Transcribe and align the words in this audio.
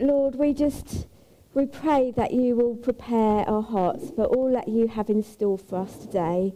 Lord, 0.00 0.36
we 0.36 0.54
just 0.54 1.06
we 1.52 1.66
pray 1.66 2.12
that 2.12 2.32
you 2.32 2.54
will 2.54 2.76
prepare 2.76 3.48
our 3.48 3.62
hearts 3.62 4.10
for 4.10 4.24
all 4.24 4.50
that 4.52 4.68
you 4.68 4.86
have 4.86 5.10
in 5.10 5.22
store 5.22 5.58
for 5.58 5.80
us 5.80 5.96
today, 5.96 6.54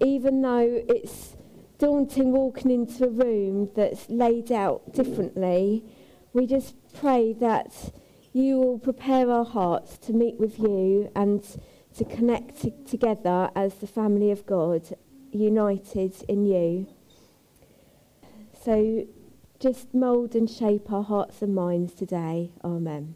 even 0.00 0.40
though 0.40 0.82
it's 0.88 1.36
daunting 1.78 2.32
walking 2.32 2.70
into 2.70 3.04
a 3.04 3.10
room 3.10 3.68
that's 3.74 4.08
laid 4.08 4.50
out 4.52 4.94
differently. 4.94 5.84
We 6.32 6.46
just 6.46 6.74
pray 6.94 7.34
that 7.40 7.92
you 8.32 8.58
will 8.58 8.78
prepare 8.78 9.30
our 9.30 9.44
hearts 9.44 9.98
to 9.98 10.12
meet 10.12 10.38
with 10.38 10.58
you 10.58 11.10
and 11.14 11.44
to 11.96 12.04
connect 12.04 12.62
t- 12.62 12.72
together 12.88 13.50
as 13.54 13.74
the 13.74 13.86
family 13.86 14.30
of 14.30 14.46
God, 14.46 14.96
united 15.30 16.14
in 16.28 16.46
you. 16.46 16.86
So 18.64 19.06
just 19.62 19.94
mould 19.94 20.34
and 20.34 20.50
shape 20.50 20.90
our 20.90 21.04
hearts 21.04 21.40
and 21.40 21.54
minds 21.54 21.94
today. 21.94 22.50
Amen. 22.64 23.14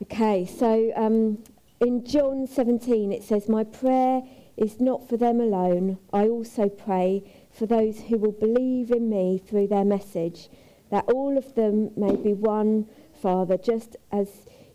Okay, 0.00 0.46
so 0.46 0.92
um, 0.94 1.42
in 1.80 2.06
John 2.06 2.46
17 2.46 3.10
it 3.12 3.24
says, 3.24 3.48
My 3.48 3.64
prayer 3.64 4.22
is 4.56 4.80
not 4.80 5.08
for 5.08 5.16
them 5.16 5.40
alone. 5.40 5.98
I 6.12 6.28
also 6.28 6.68
pray 6.68 7.24
for 7.50 7.66
those 7.66 8.02
who 8.02 8.16
will 8.16 8.30
believe 8.30 8.92
in 8.92 9.10
me 9.10 9.42
through 9.44 9.66
their 9.66 9.84
message, 9.84 10.48
that 10.92 11.06
all 11.12 11.36
of 11.36 11.56
them 11.56 11.90
may 11.96 12.14
be 12.14 12.32
one, 12.32 12.86
Father, 13.20 13.58
just 13.58 13.96
as 14.12 14.28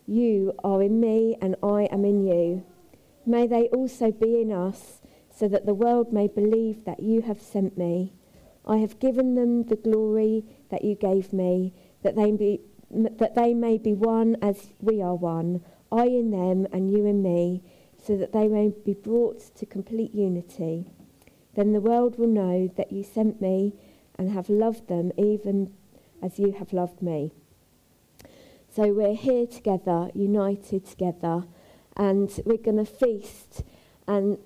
you 0.06 0.52
are 0.62 0.82
in 0.82 1.00
me 1.00 1.38
and 1.40 1.56
I 1.62 1.88
am 1.90 2.04
in 2.04 2.20
you. 2.26 2.66
May 3.24 3.46
they 3.46 3.68
also 3.68 4.12
be 4.12 4.42
in 4.42 4.52
us, 4.52 5.00
so 5.34 5.48
that 5.48 5.64
the 5.64 5.74
world 5.74 6.12
may 6.12 6.28
believe 6.28 6.84
that 6.84 7.00
you 7.00 7.22
have 7.22 7.40
sent 7.40 7.78
me. 7.78 8.12
I 8.66 8.78
have 8.78 8.98
given 8.98 9.34
them 9.34 9.64
the 9.64 9.76
glory 9.76 10.44
that 10.70 10.84
you 10.84 10.94
gave 10.94 11.32
me, 11.32 11.72
that 12.02 12.16
they, 12.16 12.32
be, 12.32 12.60
that 12.90 13.34
they 13.34 13.54
may 13.54 13.78
be 13.78 13.94
one 13.94 14.36
as 14.42 14.68
we 14.80 15.00
are 15.00 15.14
one, 15.14 15.62
I 15.92 16.06
in 16.06 16.30
them 16.30 16.66
and 16.72 16.90
you 16.90 17.06
in 17.06 17.22
me, 17.22 17.62
so 18.04 18.16
that 18.16 18.32
they 18.32 18.48
may 18.48 18.72
be 18.84 18.94
brought 18.94 19.54
to 19.56 19.66
complete 19.66 20.14
unity. 20.14 20.90
Then 21.54 21.72
the 21.72 21.80
world 21.80 22.18
will 22.18 22.28
know 22.28 22.70
that 22.76 22.92
you 22.92 23.02
sent 23.02 23.40
me 23.40 23.74
and 24.18 24.30
have 24.30 24.48
loved 24.48 24.88
them 24.88 25.12
even 25.16 25.72
as 26.22 26.38
you 26.38 26.52
have 26.52 26.72
loved 26.72 27.02
me. 27.02 27.32
So 28.74 28.92
we're 28.92 29.14
here 29.14 29.46
together, 29.46 30.10
united 30.14 30.84
together, 30.84 31.44
and 31.96 32.28
we're 32.44 32.58
going 32.58 32.76
to 32.76 32.84
feast 32.84 33.62
and 34.06 34.38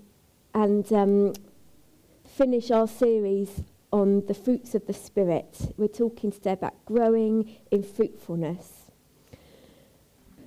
and 0.54 0.92
um, 0.92 1.32
finish 2.24 2.70
our 2.70 2.86
series 2.86 3.62
on 3.92 4.24
the 4.26 4.34
fruits 4.34 4.74
of 4.74 4.86
the 4.86 4.92
Spirit. 4.92 5.72
We're 5.76 5.88
talking 5.88 6.30
today 6.30 6.52
about 6.52 6.84
growing 6.84 7.56
in 7.70 7.82
fruitfulness. 7.82 8.90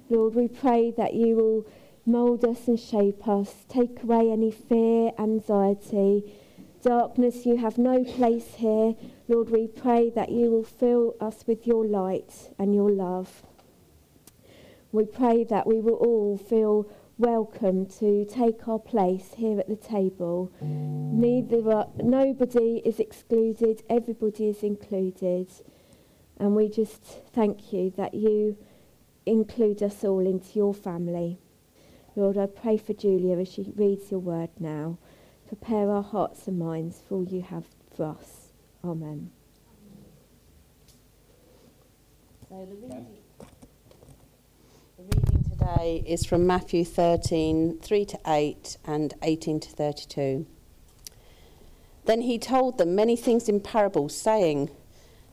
Lord, 0.09 0.35
we 0.35 0.47
pray 0.47 0.91
that 0.91 1.13
you 1.13 1.35
will 1.35 1.67
mould 2.05 2.43
us 2.45 2.67
and 2.67 2.79
shape 2.79 3.27
us, 3.27 3.65
take 3.69 4.03
away 4.03 4.29
any 4.31 4.51
fear, 4.51 5.11
anxiety, 5.17 6.33
darkness. 6.81 7.45
You 7.45 7.57
have 7.57 7.77
no 7.77 8.03
place 8.03 8.55
here. 8.55 8.95
Lord, 9.27 9.49
we 9.49 9.67
pray 9.67 10.09
that 10.11 10.29
you 10.29 10.51
will 10.51 10.63
fill 10.63 11.15
us 11.19 11.45
with 11.47 11.65
your 11.65 11.85
light 11.85 12.49
and 12.59 12.75
your 12.75 12.91
love. 12.91 13.43
We 14.91 15.05
pray 15.05 15.43
that 15.45 15.65
we 15.65 15.79
will 15.79 15.95
all 15.95 16.37
feel 16.37 16.87
welcome 17.17 17.85
to 17.85 18.25
take 18.25 18.67
our 18.67 18.79
place 18.79 19.33
here 19.37 19.59
at 19.59 19.69
the 19.69 19.75
table. 19.75 20.51
Neither 20.61 21.71
uh, 21.71 21.85
nobody 21.97 22.81
is 22.83 22.99
excluded, 22.99 23.83
everybody 23.89 24.47
is 24.47 24.63
included. 24.63 25.49
And 26.37 26.55
we 26.55 26.69
just 26.69 27.03
thank 27.31 27.71
you 27.71 27.91
that 27.97 28.13
you 28.13 28.57
include 29.25 29.83
us 29.83 30.03
all 30.03 30.25
into 30.25 30.57
your 30.57 30.73
family. 30.73 31.39
Lord, 32.15 32.37
I 32.37 32.47
pray 32.47 32.77
for 32.77 32.93
Julia 32.93 33.37
as 33.37 33.51
she 33.51 33.71
reads 33.75 34.11
your 34.11 34.19
word 34.19 34.49
now. 34.59 34.97
Prepare 35.47 35.89
our 35.89 36.03
hearts 36.03 36.47
and 36.47 36.57
minds 36.57 37.01
for 37.07 37.15
all 37.15 37.25
you 37.25 37.41
have 37.41 37.65
for 37.95 38.05
us. 38.05 38.51
Amen. 38.83 39.31
So 42.49 42.67
the 42.69 42.75
reading, 42.75 43.07
the 44.97 45.03
reading 45.03 45.32
today 45.63 46.03
is 46.05 46.25
from 46.25 46.45
Matthew 46.45 46.83
13, 46.83 47.79
3 47.79 48.05
to 48.05 48.19
8 48.27 48.77
and 48.85 49.13
18 49.21 49.61
to 49.61 49.69
32. 49.69 50.45
Then 52.05 52.21
he 52.21 52.37
told 52.37 52.77
them 52.77 52.95
many 52.95 53.15
things 53.15 53.47
in 53.47 53.61
parables, 53.61 54.13
saying, 54.13 54.71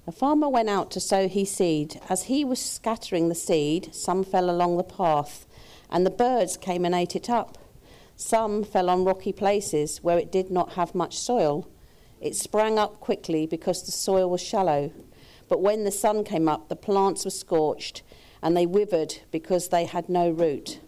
A 0.07 0.13
farmer 0.13 0.49
went 0.49 0.69
out 0.69 0.91
to 0.93 1.01
sow 1.01 1.27
his 1.27 1.51
seed. 1.51 2.01
As 2.09 2.25
he 2.25 2.45
was 2.45 2.61
scattering 2.61 3.29
the 3.29 3.35
seed, 3.35 3.93
some 3.93 4.23
fell 4.23 4.49
along 4.49 4.77
the 4.77 4.85
path, 4.85 5.47
and 5.91 6.07
the 6.07 6.11
birds 6.11 6.57
came 6.57 6.85
and 6.85 6.95
ate 6.95 7.17
it 7.17 7.29
up. 7.29 7.59
Some 8.15 8.62
fell 8.62 8.89
on 8.89 9.05
rocky 9.05 9.33
places 9.33 9.99
where 10.01 10.19
it 10.19 10.31
did 10.31 10.51
not 10.51 10.75
have 10.75 10.95
much 10.95 11.19
soil. 11.19 11.69
It 12.21 12.37
sprang 12.37 12.79
up 12.79 13.01
quickly 13.01 13.47
because 13.47 13.83
the 13.83 13.93
soil 13.93 14.31
was 14.31 14.41
shallow. 14.41 14.93
But 15.49 15.61
when 15.61 15.83
the 15.83 15.91
sun 15.91 16.23
came 16.23 16.49
up, 16.49 16.69
the 16.69 16.77
plants 16.77 17.25
were 17.25 17.33
scorched, 17.33 18.03
and 18.43 18.56
they 18.56 18.67
withered 18.67 19.19
because 19.31 19.69
they 19.69 19.84
had 19.84 20.09
no 20.09 20.31
root. 20.31 20.81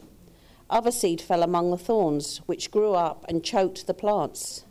Other 0.71 0.91
seed 0.91 1.21
fell 1.21 1.43
among 1.43 1.71
the 1.71 1.79
thorns, 1.79 2.39
which 2.47 2.71
grew 2.71 2.95
up 2.95 3.25
and 3.29 3.45
choked 3.45 3.87
the 3.87 3.95
plants. 3.95 4.65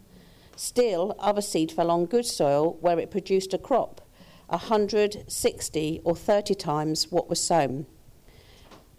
Still, 0.56 1.16
other 1.20 1.41
seed 1.41 1.72
fell 1.72 1.91
on 1.91 2.06
good 2.06 2.25
soil, 2.25 2.78
where 2.81 3.00
it 3.00 3.12
produced 3.12 3.53
a 3.53 3.58
crop, 3.58 4.02
a 4.50 4.58
hundred, 4.58 5.24
sixty, 5.28 6.02
or 6.03 6.16
thirty 6.16 6.56
times 6.56 7.12
what 7.12 7.30
was 7.30 7.44
sown. 7.44 7.86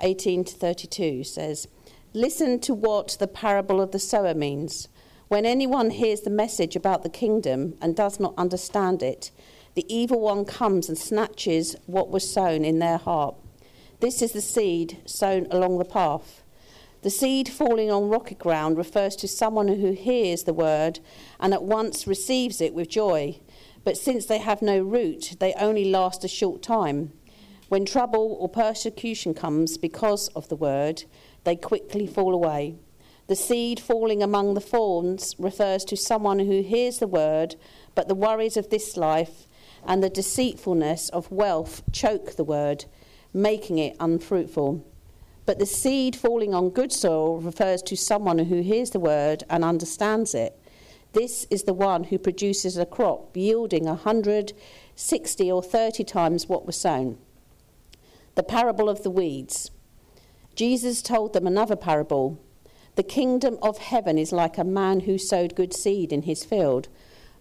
18 0.01 0.45
to 0.45 0.55
32 0.55 1.25
says, 1.25 1.69
Listen 2.13 2.61
to 2.61 2.75
what 2.75 3.17
the 3.19 3.29
parable 3.29 3.81
of 3.81 3.93
the 3.93 3.99
sower 3.99 4.35
means. 4.35 4.89
When 5.29 5.47
anyone 5.47 5.91
hears 5.91 6.21
the 6.21 6.31
message 6.31 6.77
about 6.77 7.03
the 7.03 7.09
kingdom 7.09 7.75
and 7.81 7.97
does 7.97 8.21
not 8.21 8.35
understand 8.37 9.03
it, 9.03 9.31
the 9.75 9.87
evil 9.93 10.21
one 10.21 10.45
comes 10.45 10.89
and 10.89 10.99
snatches 10.99 11.75
what 11.87 12.11
was 12.11 12.31
sown 12.31 12.65
in 12.65 12.81
their 12.81 12.99
heart. 12.99 13.37
This 14.03 14.21
is 14.21 14.33
the 14.33 14.41
seed 14.41 14.99
sown 15.07 15.47
along 15.53 15.79
the 15.79 15.85
path. 15.85 16.43
The 17.03 17.09
seed 17.09 17.49
falling 17.49 17.89
on 17.89 18.09
rocky 18.09 18.35
ground 18.35 18.77
refers 18.77 19.15
to 19.15 19.29
someone 19.29 19.69
who 19.69 19.93
hears 19.93 20.43
the 20.43 20.53
word 20.53 20.99
and 21.39 21.55
at 21.55 21.63
once 21.63 22.05
receives 22.05 22.61
it 22.61 22.75
with 22.75 22.89
joy. 22.89 23.39
But 23.85 23.97
since 23.97 24.27
they 24.27 24.39
have 24.39 24.61
no 24.61 24.81
root, 24.81 25.37
they 25.39 25.55
only 25.55 25.85
last 25.85 26.25
a 26.25 26.29
short 26.29 26.63
time. 26.63 27.13
When 27.69 27.85
trouble 27.85 28.37
or 28.41 28.49
persecution 28.49 29.35
comes 29.35 29.79
because 29.79 30.27
of 30.35 30.49
the 30.49 30.57
word, 30.57 31.05
they 31.45 31.55
quickly 31.55 32.09
fall 32.09 32.35
away. 32.35 32.75
The 33.29 33.37
seed 33.37 33.79
falling 33.79 34.21
among 34.21 34.55
the 34.55 34.61
thorns 34.61 35.37
refers 35.39 35.85
to 35.85 35.97
someone 35.97 36.41
who 36.41 36.63
hears 36.63 36.99
the 36.99 37.07
word, 37.07 37.55
but 37.95 38.09
the 38.09 38.17
worries 38.17 38.57
of 38.57 38.69
this 38.69 38.97
life 38.97 39.47
and 39.87 40.03
the 40.03 40.11
deceitfulness 40.11 41.09
of 41.11 41.31
wealth 41.31 41.85
choke 41.93 42.35
the 42.35 42.43
word, 42.43 42.87
making 43.35 43.79
it 43.79 43.97
unfruitful. 43.99 44.87
But 45.45 45.59
the 45.59 45.67
seed 45.67 46.15
falling 46.15 46.55
on 46.55 46.71
good 46.71 46.93
soil 46.93 47.41
refers 47.41 47.83
to 47.83 47.97
someone 47.97 48.39
who 48.39 48.63
hears 48.63 48.91
the 48.91 49.01
word 49.01 49.45
and 49.51 49.65
understands 49.65 50.35
it. 50.35 50.59
This 51.13 51.47
is 51.51 51.65
the 51.65 51.75
one 51.75 52.05
who 52.05 52.19
produces 52.19 52.79
a 52.79 52.87
crop 52.87 53.37
yielding 53.37 53.87
a 53.87 53.95
hundred, 53.95 54.53
sixty, 54.95 55.51
or 55.51 55.63
thirty 55.63 56.05
times 56.05 56.49
what 56.49 56.65
was 56.65 56.77
sown. 56.77 57.19
The 58.35 58.43
parable 58.43 58.89
of 58.89 59.03
the 59.03 59.11
weeds. 59.11 59.71
Jesus 60.55 61.03
told 61.03 61.33
them 61.33 61.47
another 61.47 61.77
parable. 61.77 62.39
The 62.95 63.03
kingdom 63.03 63.59
of 63.63 63.79
heaven 63.79 64.17
is 64.17 64.33
like 64.33 64.59
a 64.59 64.65
man 64.65 65.01
who 65.01 65.19
sowed 65.19 65.55
good 65.55 65.75
seed 65.75 66.13
in 66.13 66.23
his 66.23 66.45
field. 66.45 66.89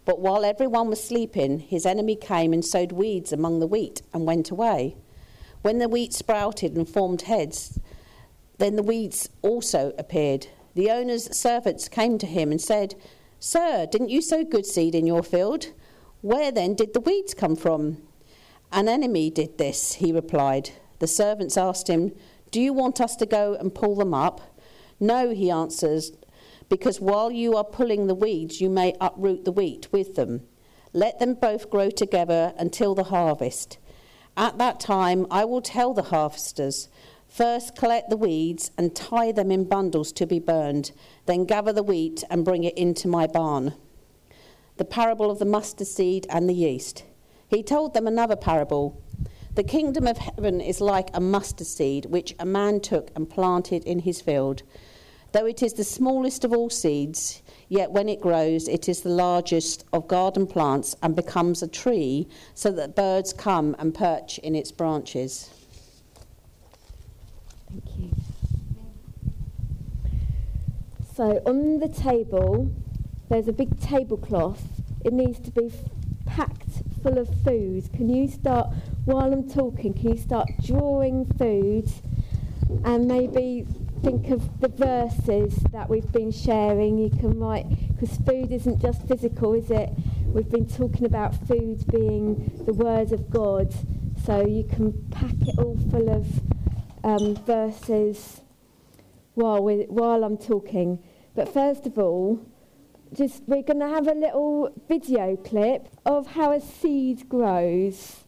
But 0.04 0.20
while 0.20 0.44
everyone 0.44 0.90
was 0.90 1.04
sleeping, 1.04 1.60
his 1.60 1.86
enemy 1.86 2.16
came 2.16 2.54
and 2.54 2.66
sowed 2.66 2.92
weeds 2.92 3.32
among 3.32 3.60
the 3.60 3.68
wheat 3.68 4.02
and 4.14 4.26
went 4.26 4.50
away. 4.50 4.96
When 5.62 5.78
the 5.78 5.90
wheat 5.90 6.14
sprouted 6.14 6.76
and 6.76 6.88
formed 6.88 7.24
heads, 7.24 7.80
then 8.58 8.76
the 8.76 8.84
weeds 8.84 9.30
also 9.42 9.94
appeared. 9.98 10.48
The 10.76 10.90
owner's 10.90 11.36
servants 11.36 11.88
came 11.88 12.18
to 12.18 12.26
him 12.26 12.52
and 12.52 12.62
said, 12.62 12.96
Sir, 13.40 13.88
didn't 13.92 14.10
you 14.10 14.22
sow 14.22 14.44
good 14.44 14.66
seed 14.66 14.96
in 14.96 15.06
your 15.06 15.24
field? 15.24 15.68
Where 16.22 16.52
then 16.52 16.76
did 16.76 16.94
the 16.94 17.02
weeds 17.02 17.34
come 17.34 17.56
from? 17.56 17.98
An 18.72 18.88
enemy 18.88 19.30
did 19.30 19.58
this, 19.58 19.94
he 19.96 20.12
replied. 20.12 20.70
The 21.00 21.08
servants 21.08 21.58
asked 21.58 21.90
him, 21.90 22.14
Do 22.52 22.62
you 22.62 22.74
want 22.74 23.02
us 23.02 23.16
to 23.18 23.26
go 23.26 23.56
and 23.56 23.74
pull 23.74 23.96
them 23.96 24.14
up? 24.14 24.42
No, 25.00 25.32
he 25.32 25.50
answers, 25.50 26.12
because 26.70 27.02
while 27.02 27.32
you 27.32 27.58
are 27.58 27.64
pulling 27.64 28.08
the 28.08 28.16
weeds, 28.16 28.62
you 28.62 28.70
may 28.70 28.96
uproot 29.02 29.44
the 29.44 29.52
wheat 29.52 29.92
with 29.92 30.16
them. 30.16 30.42
Let 30.94 31.20
them 31.20 31.34
both 31.34 31.70
grow 31.70 31.90
together 31.90 32.54
until 32.58 32.94
the 32.94 33.06
harvest. 33.06 33.78
At 34.42 34.58
that 34.58 34.80
time, 34.80 35.28
I 35.30 35.46
will 35.46 35.62
tell 35.62 35.94
the 35.94 36.02
harvesters 36.02 36.90
first 37.28 37.76
collect 37.76 38.10
the 38.10 38.18
weeds 38.18 38.72
and 38.76 38.96
tie 38.96 39.32
them 39.32 39.52
in 39.52 39.66
bundles 39.66 40.12
to 40.14 40.26
be 40.26 40.40
burned, 40.40 40.94
then 41.28 41.46
gather 41.46 41.72
the 41.72 41.84
wheat 41.84 42.24
and 42.28 42.44
bring 42.44 42.64
it 42.64 42.76
into 42.76 43.08
my 43.08 43.28
barn. 43.28 43.76
The 44.78 44.84
parable 44.84 45.30
of 45.30 45.38
the 45.38 45.46
mustard 45.46 45.86
seed 45.86 46.26
and 46.28 46.50
the 46.50 46.56
yeast. 46.56 47.04
He 47.50 47.62
told 47.62 47.94
them 47.94 48.08
another 48.08 48.36
parable. 48.36 49.00
The 49.54 49.64
kingdom 49.64 50.08
of 50.08 50.18
heaven 50.18 50.60
is 50.60 50.82
like 50.82 51.12
a 51.14 51.22
mustard 51.22 51.68
seed 51.68 52.08
which 52.08 52.34
a 52.40 52.46
man 52.46 52.80
took 52.80 53.12
and 53.16 53.30
planted 53.30 53.84
in 53.84 54.00
his 54.00 54.22
field. 54.22 54.64
Though 55.34 55.46
it 55.46 55.62
is 55.62 55.74
the 55.74 55.84
smallest 55.84 56.44
of 56.44 56.52
all 56.52 56.72
seeds, 56.72 57.44
yet 57.72 57.90
when 57.90 58.10
it 58.10 58.20
grows, 58.20 58.68
it 58.68 58.90
is 58.90 59.00
the 59.00 59.10
largest 59.10 59.86
of 59.94 60.06
garden 60.06 60.46
plants 60.46 60.94
and 61.02 61.16
becomes 61.16 61.64
a 61.64 61.68
tree, 61.70 62.28
so 62.54 62.70
that 62.70 62.98
birds 62.98 63.32
come 63.32 63.78
and 63.80 63.96
perch 63.96 64.38
in 64.40 64.56
its 64.56 64.74
branches. 64.74 65.50
Thank 67.70 67.86
you. 67.98 68.12
So 71.16 71.42
on 71.46 71.80
the 71.80 71.88
table, 71.88 72.70
there's 73.30 73.48
a 73.48 73.54
big 73.54 73.80
tablecloth. 73.80 74.62
It 75.06 75.14
needs 75.14 75.40
to 75.40 75.52
be 75.52 75.72
packed 76.26 76.84
full 77.02 77.18
of 77.18 77.30
food. 77.46 77.90
Can 77.94 78.14
you 78.14 78.28
start, 78.28 78.68
while 79.06 79.32
I'm 79.32 79.50
talking, 79.50 79.94
can 79.94 80.10
you 80.10 80.18
start 80.18 80.50
drawing 80.62 81.26
food 81.38 81.90
and 82.84 83.08
maybe 83.08 83.66
think 84.02 84.30
of 84.30 84.60
the 84.60 84.68
verses 84.68 85.56
that 85.72 85.90
we've 85.90 86.12
been 86.12 86.32
sharing? 86.32 86.98
You 86.98 87.10
can 87.10 87.40
write, 87.40 87.68
because 87.90 88.18
food 88.18 88.52
isn't 88.52 88.82
just 88.82 89.08
physical, 89.08 89.54
is 89.54 89.70
it? 89.70 89.90
We've 90.26 90.50
been 90.50 90.68
talking 90.68 91.06
about 91.06 91.36
food 91.48 91.86
being 91.92 92.64
the 92.66 92.74
word 92.74 93.12
of 93.12 93.30
God. 93.30 93.74
So 94.26 94.46
you 94.46 94.64
can 94.64 94.94
pack 95.12 95.36
it 95.42 95.58
all 95.58 95.78
full 95.90 96.10
of 96.10 96.28
um, 97.04 97.36
verses 97.46 98.42
while, 99.34 99.64
we 99.64 99.86
while 99.88 100.24
I'm 100.24 100.38
talking. 100.38 101.00
But 101.36 101.54
first 101.54 101.86
of 101.86 101.98
all, 101.98 102.40
just 103.14 103.44
we're 103.48 103.64
going 103.64 103.80
to 103.80 103.88
have 103.88 104.08
a 104.08 104.14
little 104.14 104.74
video 104.88 105.36
clip 105.36 105.88
of 106.06 106.28
how 106.28 106.52
a 106.52 106.62
seed 106.62 107.28
grows. 107.30 108.24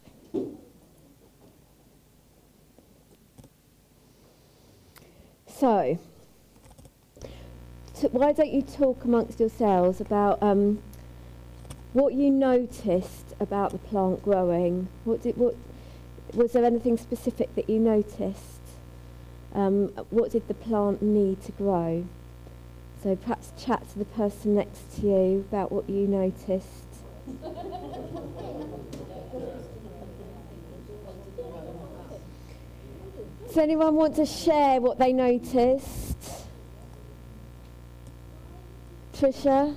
So, 5.56 5.98
why 8.10 8.32
don't 8.32 8.52
you 8.52 8.60
talk 8.62 9.04
amongst 9.04 9.38
yourselves 9.38 10.00
about 10.00 10.42
um, 10.42 10.82
what 11.92 12.14
you 12.14 12.28
noticed 12.28 13.34
about 13.38 13.70
the 13.70 13.78
plant 13.78 14.20
growing? 14.24 14.88
What 15.04 15.22
did 15.22 15.36
what 15.36 15.54
was 16.32 16.52
there 16.52 16.64
anything 16.64 16.96
specific 16.96 17.54
that 17.54 17.70
you 17.70 17.78
noticed? 17.78 18.62
Um, 19.54 19.90
what 20.10 20.32
did 20.32 20.48
the 20.48 20.54
plant 20.54 21.00
need 21.02 21.40
to 21.44 21.52
grow? 21.52 22.04
So 23.00 23.14
perhaps 23.14 23.52
chat 23.56 23.88
to 23.90 23.98
the 24.00 24.06
person 24.06 24.56
next 24.56 24.96
to 24.96 25.02
you 25.02 25.46
about 25.48 25.70
what 25.70 25.88
you 25.88 26.08
noticed. 26.08 26.64
Does 33.54 33.62
anyone 33.62 33.94
want 33.94 34.16
to 34.16 34.26
share 34.26 34.80
what 34.80 34.98
they 34.98 35.12
noticed? 35.12 36.16
Trisha? 39.12 39.76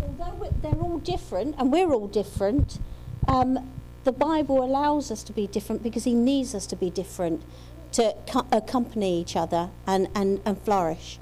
Although 0.00 0.50
they're 0.62 0.80
all 0.80 0.98
different, 0.98 1.56
and 1.58 1.70
we're 1.70 1.92
all 1.92 2.08
different, 2.08 2.78
um, 3.28 3.70
the 4.04 4.12
Bible 4.12 4.64
allows 4.64 5.10
us 5.10 5.22
to 5.24 5.32
be 5.34 5.46
different 5.46 5.82
because 5.82 6.04
He 6.04 6.14
needs 6.14 6.54
us 6.54 6.64
to 6.68 6.74
be 6.74 6.88
different 6.88 7.42
to 7.92 8.16
co- 8.26 8.46
accompany 8.50 9.20
each 9.20 9.36
other 9.36 9.68
and, 9.86 10.08
and, 10.14 10.40
and 10.46 10.58
flourish. 10.62 11.18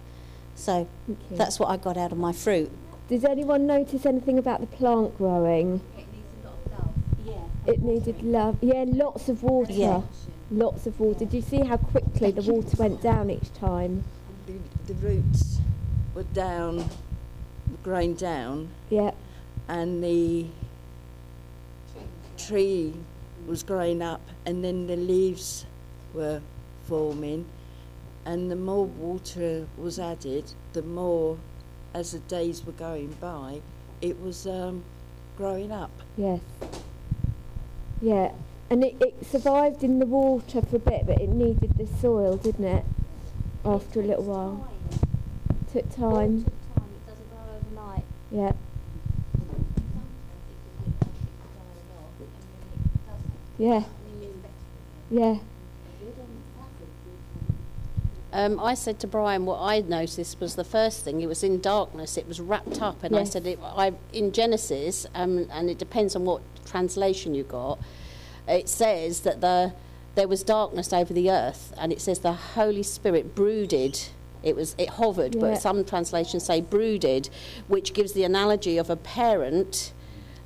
So 0.54 0.86
that's 1.32 1.58
what 1.58 1.70
I 1.70 1.76
got 1.76 1.96
out 1.96 2.12
of 2.12 2.18
my 2.18 2.32
fruit. 2.32 2.70
Does 3.08 3.24
anyone 3.24 3.66
notice 3.66 4.06
anything 4.06 4.38
about 4.38 4.60
the 4.60 4.68
plant 4.68 5.18
growing? 5.18 5.80
It 5.98 6.06
needed 6.12 6.70
love. 6.70 6.94
Yeah. 7.26 7.72
It 7.72 7.82
needed 7.82 8.22
love. 8.22 8.58
Yeah, 8.60 8.84
lots 8.86 9.28
of 9.28 9.42
water. 9.42 9.72
Yeah. 9.72 10.02
Lots 10.50 10.86
of 10.86 10.98
water. 10.98 11.20
Did 11.20 11.34
you 11.34 11.42
see 11.42 11.64
how 11.64 11.76
quickly 11.76 12.32
the 12.32 12.42
water 12.42 12.76
went 12.76 13.00
down 13.00 13.30
each 13.30 13.52
time? 13.54 14.04
the, 14.46 14.54
the 14.92 14.94
roots 14.94 15.58
were 16.14 16.24
down, 16.24 16.88
growing 17.82 18.14
down, 18.14 18.68
Yeah. 18.88 19.12
and 19.68 20.02
the 20.02 20.46
tree 22.36 22.94
was 23.46 23.62
growing 23.62 24.02
up, 24.02 24.20
and 24.46 24.64
then 24.64 24.86
the 24.86 24.96
leaves 24.96 25.66
were 26.14 26.40
forming, 26.86 27.46
and 28.24 28.50
the 28.50 28.56
more 28.56 28.84
water 28.86 29.66
was 29.78 29.98
added, 29.98 30.52
the 30.72 30.82
more, 30.82 31.38
as 31.94 32.12
the 32.12 32.18
days 32.20 32.64
were 32.66 32.72
going 32.72 33.16
by, 33.20 33.60
it 34.00 34.20
was 34.20 34.46
um, 34.46 34.82
growing 35.36 35.70
up. 35.70 35.90
Yes. 36.16 36.40
Yeah. 38.02 38.32
And 38.70 38.84
it, 38.84 38.94
it 39.00 39.26
survived 39.26 39.82
in 39.82 39.98
the 39.98 40.06
water 40.06 40.62
for 40.62 40.76
a 40.76 40.78
bit, 40.78 41.04
but 41.04 41.20
it 41.20 41.28
needed 41.28 41.76
the 41.76 41.88
soil, 41.88 42.36
didn't 42.36 42.64
it? 42.64 42.84
After 43.64 44.00
a 44.00 44.04
little 44.04 44.24
while. 44.24 44.72
Took 45.72 45.94
time. 45.94 46.46
It 46.46 47.06
doesn't 47.06 47.30
grow 47.30 47.82
overnight. 47.82 48.04
Yeah. 48.30 48.52
Yeah. 53.58 53.84
Yeah. 55.10 55.38
Um, 58.32 58.60
I 58.60 58.74
said 58.74 59.00
to 59.00 59.08
Brian 59.08 59.44
what 59.44 59.58
I 59.60 59.80
noticed 59.80 60.38
was 60.38 60.54
the 60.54 60.62
first 60.64 61.04
thing. 61.04 61.20
It 61.20 61.26
was 61.26 61.42
in 61.42 61.60
darkness. 61.60 62.16
It 62.16 62.28
was 62.28 62.40
wrapped 62.40 62.80
up, 62.80 63.02
and 63.02 63.16
I 63.16 63.24
said 63.24 63.44
it, 63.48 63.58
I 63.60 63.92
in 64.12 64.30
Genesis, 64.30 65.04
um, 65.16 65.48
and 65.50 65.68
it 65.68 65.78
depends 65.78 66.14
on 66.14 66.24
what 66.24 66.40
translation 66.64 67.34
you 67.34 67.42
got. 67.42 67.80
It 68.50 68.68
says 68.68 69.20
that 69.20 69.40
the 69.40 69.72
there 70.16 70.26
was 70.28 70.42
darkness 70.42 70.92
over 70.92 71.14
the 71.14 71.30
earth, 71.30 71.72
and 71.78 71.92
it 71.92 72.00
says 72.00 72.18
the 72.18 72.32
Holy 72.32 72.82
Spirit 72.82 73.34
brooded. 73.34 73.98
It 74.42 74.56
was 74.56 74.74
it 74.78 74.88
hovered, 74.90 75.34
Yeah. 75.34 75.40
but 75.42 75.62
some 75.62 75.84
translations 75.84 76.44
say 76.44 76.60
brooded, 76.60 77.30
which 77.68 77.92
gives 77.94 78.12
the 78.12 78.24
analogy 78.24 78.76
of 78.78 78.90
a 78.90 78.96
parent 78.96 79.92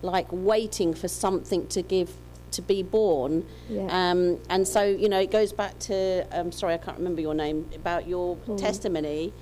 like 0.02 0.26
waiting 0.30 0.92
for 0.92 1.08
something 1.08 1.66
to 1.68 1.80
give 1.80 2.10
to 2.50 2.60
be 2.62 2.82
born 2.84 3.44
Yeah. 3.68 3.86
um, 4.10 4.38
and 4.50 4.68
so, 4.68 4.84
you 4.84 5.08
know, 5.08 5.18
it 5.18 5.30
goes 5.32 5.52
back 5.52 5.76
to, 5.90 6.24
um, 6.30 6.52
sorry, 6.52 6.74
I 6.74 6.78
can't 6.78 6.98
remember 6.98 7.20
your 7.20 7.34
name, 7.34 7.68
about 7.74 8.06
your 8.06 8.36
Paul. 8.36 8.56
testimony 8.56 9.32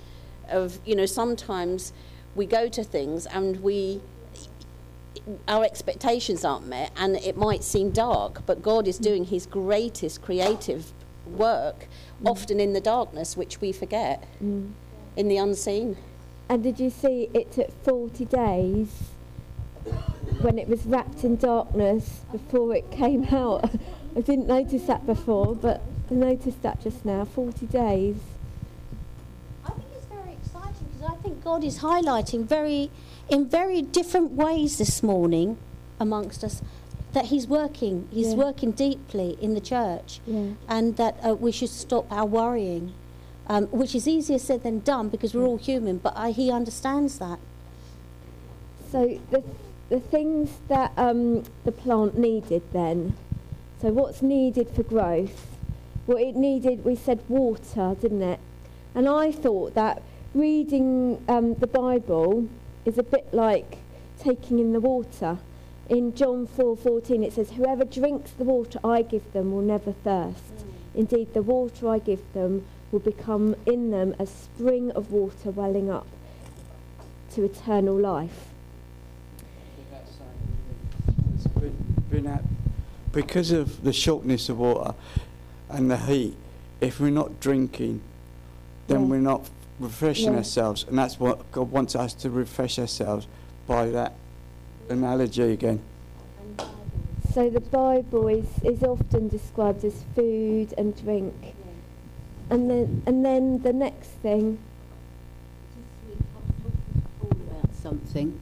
of, 0.49 0.79
you 0.87 0.95
know, 0.97 1.05
sometimes 1.05 1.93
we 2.35 2.47
go 2.47 2.69
to 2.69 2.83
things 2.85 3.27
and 3.27 3.61
we, 3.63 4.01
our 5.47 5.65
expectations 5.65 6.45
aren't 6.45 6.67
met 6.67 6.91
and 6.97 7.17
it 7.17 7.37
might 7.37 7.63
seem 7.63 7.91
dark, 7.91 8.45
but 8.47 8.63
God 8.63 8.89
is 8.89 8.99
doing 8.99 9.25
his 9.27 9.47
greatest 9.47 10.21
creative 10.23 10.93
work, 11.27 11.87
often 12.25 12.59
in 12.61 12.73
the 12.73 12.81
darkness, 12.81 13.37
which 13.37 13.61
we 13.61 13.73
forget, 13.73 14.25
Mm. 14.43 14.73
in 15.17 15.29
the 15.29 15.37
unseen. 15.37 15.97
And 16.49 16.63
did 16.63 16.81
you 16.81 16.91
see 16.91 17.31
it 17.33 17.53
took 17.53 17.71
40 17.85 18.25
days 18.25 18.89
when 20.41 20.59
it 20.59 20.69
was 20.69 20.85
wrapped 20.85 21.25
in 21.25 21.37
darkness 21.37 22.21
before 22.33 22.75
it 22.75 22.91
came 22.91 23.25
out? 23.27 23.71
I 24.17 24.21
didn't 24.21 24.47
notice 24.49 24.83
that 24.85 25.07
before, 25.07 25.55
but 25.55 25.81
I 26.11 26.15
noticed 26.15 26.63
that 26.63 26.83
just 26.83 27.05
now. 27.05 27.25
40 27.25 27.67
days. 27.67 28.17
I 29.65 29.71
think 29.71 29.85
it's 29.97 30.07
very 30.07 30.33
exciting 30.33 30.87
because 30.93 31.11
I 31.13 31.17
think 31.23 31.43
God 31.45 31.65
is 31.65 31.79
highlighting 31.79 32.45
very, 32.45 32.91
in 33.33 33.47
very 33.49 33.81
different 33.81 34.33
ways 34.33 34.77
this 34.77 35.03
morning 35.03 35.57
amongst 35.99 36.45
us 36.45 36.61
that 37.15 37.27
He's 37.27 37.47
working. 37.49 38.07
He's 38.13 38.33
Yeah. 38.35 38.45
working 38.47 38.73
deeply 38.73 39.39
in 39.41 39.55
the 39.55 39.61
church, 39.61 40.21
Yeah. 40.27 40.51
and 40.69 40.97
that 40.97 41.17
uh, 41.27 41.35
we 41.35 41.51
should 41.51 41.71
stop 41.71 42.05
our 42.13 42.27
worrying, 42.27 42.93
um, 43.49 43.67
which 43.69 43.95
is 43.95 44.07
easier 44.07 44.39
said 44.39 44.63
than 44.63 44.81
done 44.81 45.09
because 45.09 45.35
we're 45.35 45.47
all 45.47 45.57
human. 45.57 45.97
But 45.97 46.13
I, 46.15 46.31
He 46.33 46.51
understands 46.51 47.19
that. 47.19 47.39
So 48.91 49.19
the 49.31 49.43
the 49.89 50.01
things 50.01 50.49
that 50.69 50.93
um, 50.97 51.43
the 51.65 51.73
plant 51.73 52.17
needed 52.17 52.63
then. 52.73 53.15
So 53.81 53.89
what's 53.93 54.23
needed 54.23 54.69
for 54.71 54.83
growth? 54.83 55.47
Well, 56.07 56.17
it 56.19 56.35
needed. 56.37 56.85
We 56.85 56.97
said 56.97 57.21
water, 57.29 57.95
didn't 58.01 58.23
it? 58.23 58.41
And 58.95 59.07
I 59.09 59.33
thought 59.33 59.75
that 59.75 60.03
reading 60.35 61.23
um, 61.29 61.55
the 61.57 61.67
Bible 61.67 62.47
is 62.85 62.99
a 62.99 63.03
bit 63.03 63.33
like 63.33 63.79
taking 64.19 64.59
in 64.59 64.73
the 64.73 64.81
water. 64.81 65.39
In 65.89 66.15
John 66.15 66.47
4:14 66.47 67.23
it 67.23 67.33
says, 67.33 67.53
"Whoever 67.53 67.85
drinks 67.85 68.31
the 68.33 68.45
water 68.45 68.79
I 68.85 69.03
give 69.03 69.33
them 69.33 69.53
will 69.53 69.63
never 69.63 69.93
thirst. 69.93 70.65
Indeed, 70.95 71.35
the 71.35 71.43
water 71.43 71.89
I 71.89 71.99
give 71.99 72.23
them 72.33 72.65
will 72.91 73.01
become 73.01 73.57
in 73.67 73.91
them 73.91 74.15
a 74.19 74.27
spring 74.27 74.91
of 74.93 75.11
water 75.11 75.51
welling 75.51 75.91
up 75.91 76.07
to 77.35 77.45
eternal 77.45 77.97
life." 77.97 78.49
It's 81.35 81.47
been, 81.47 81.77
been 82.11 82.27
at, 82.27 82.45
because 83.13 83.51
of 83.51 83.83
the 83.83 83.93
shortness 83.93 84.49
of 84.49 84.59
water 84.59 84.95
and 85.69 85.91
the 85.91 85.97
heat, 85.97 86.37
if 86.81 87.01
we're 87.01 87.11
not 87.11 87.41
drinking, 87.41 88.01
then 88.87 89.03
Yeah. 89.03 89.07
we're 89.09 89.21
not 89.21 89.49
refreshing 89.83 90.33
Yeah. 90.33 90.39
ourselves. 90.39 90.85
And 90.89 90.97
that's 90.99 91.19
what 91.19 91.51
God 91.53 91.71
wants 91.71 91.95
us 91.95 92.15
to 92.15 92.31
refresh 92.31 92.79
ourselves 92.79 93.27
by 93.67 93.91
that 93.91 94.15
analogy 94.89 95.53
again. 95.53 95.81
So 97.33 97.49
the 97.49 97.61
Bible 97.61 98.29
is, 98.29 98.47
is 98.63 98.83
often 98.83 99.29
described 99.29 99.85
as 99.85 100.05
food 100.15 100.75
and 100.77 100.95
drink. 101.03 101.55
And 102.51 102.69
then 102.71 103.03
and 103.07 103.25
then 103.25 103.63
the 103.63 103.73
next 103.73 104.09
thing 104.09 104.59
Paul 107.21 107.31
about 107.31 107.75
something, 107.75 108.41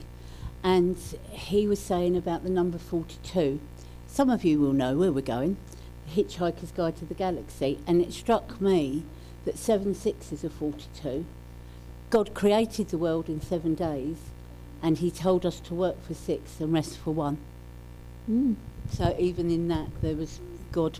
and 0.63 0.97
he 1.29 1.67
was 1.67 1.79
saying 1.79 2.17
about 2.17 2.43
the 2.43 2.49
number 2.49 2.77
42. 2.77 3.61
Some 4.07 4.29
of 4.29 4.43
you 4.43 4.59
will 4.59 4.73
know 4.73 4.97
where 4.97 5.13
we're 5.13 5.21
going, 5.21 5.55
the 6.05 6.21
Hitchhiker's 6.21 6.71
Guide 6.71 6.97
to 6.97 7.05
the 7.05 7.13
Galaxy, 7.13 7.79
and 7.87 8.01
it 8.01 8.11
struck 8.11 8.59
me 8.59 9.03
that 9.45 9.57
seven 9.57 9.93
sixes 9.95 10.43
are 10.43 10.49
42. 10.49 11.25
God 12.09 12.33
created 12.33 12.89
the 12.89 12.97
world 12.97 13.29
in 13.29 13.41
seven 13.41 13.73
days, 13.75 14.17
and 14.81 14.97
he 14.97 15.09
told 15.11 15.45
us 15.45 15.59
to 15.61 15.73
work 15.73 16.01
for 16.05 16.13
six 16.13 16.59
and 16.59 16.73
rest 16.73 16.97
for 16.97 17.13
one. 17.13 17.37
mm, 18.29 18.55
So 18.91 19.15
even 19.17 19.49
in 19.49 19.67
that, 19.69 19.87
there 20.01 20.15
was 20.15 20.39
God. 20.71 20.99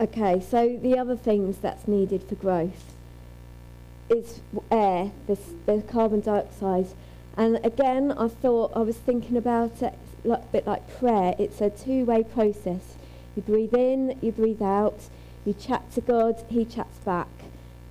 Okay, 0.00 0.40
so 0.40 0.76
the 0.82 0.98
other 0.98 1.16
things 1.16 1.58
that's 1.58 1.86
needed 1.86 2.22
for 2.24 2.34
growth 2.34 2.94
is 4.08 4.40
air, 4.70 5.12
the, 5.26 5.38
the 5.66 5.82
carbon 5.82 6.20
dioxide. 6.20 6.88
And 7.36 7.64
again, 7.64 8.12
I 8.12 8.28
thought, 8.28 8.72
I 8.76 8.80
was 8.80 8.96
thinking 8.96 9.36
about 9.36 9.82
it 9.82 9.94
a 10.24 10.38
bit 10.52 10.66
like 10.66 10.98
prayer. 10.98 11.34
It's 11.38 11.60
a 11.60 11.70
two-way 11.70 12.22
process. 12.24 12.96
You 13.36 13.42
breathe 13.42 13.74
in, 13.74 14.18
you 14.20 14.32
breathe 14.32 14.62
out, 14.62 15.08
you 15.44 15.52
chat 15.54 15.92
to 15.94 16.00
God, 16.00 16.44
he 16.48 16.64
chats 16.64 16.98
back. 16.98 17.28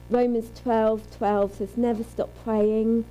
Romans 0.09 0.49
12, 0.61 1.17
12 1.17 1.55
says, 1.55 1.77
never 1.77 2.03
stop 2.03 2.29
praying, 2.43 3.05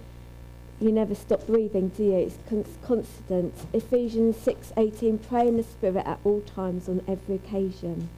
you 0.81 0.91
never 0.91 1.15
stop 1.15 1.47
breathing, 1.47 1.89
do 1.89 2.03
you? 2.03 2.15
It's 2.15 2.37
con- 2.49 2.65
constant. 2.83 3.55
Ephesians 3.73 4.37
6, 4.39 4.73
18, 4.77 5.19
pray 5.19 5.47
in 5.47 5.57
the 5.57 5.63
Spirit 5.63 6.05
at 6.07 6.19
all 6.25 6.41
times 6.41 6.89
on 6.89 7.03
every 7.07 7.37
occasion. 7.37 8.09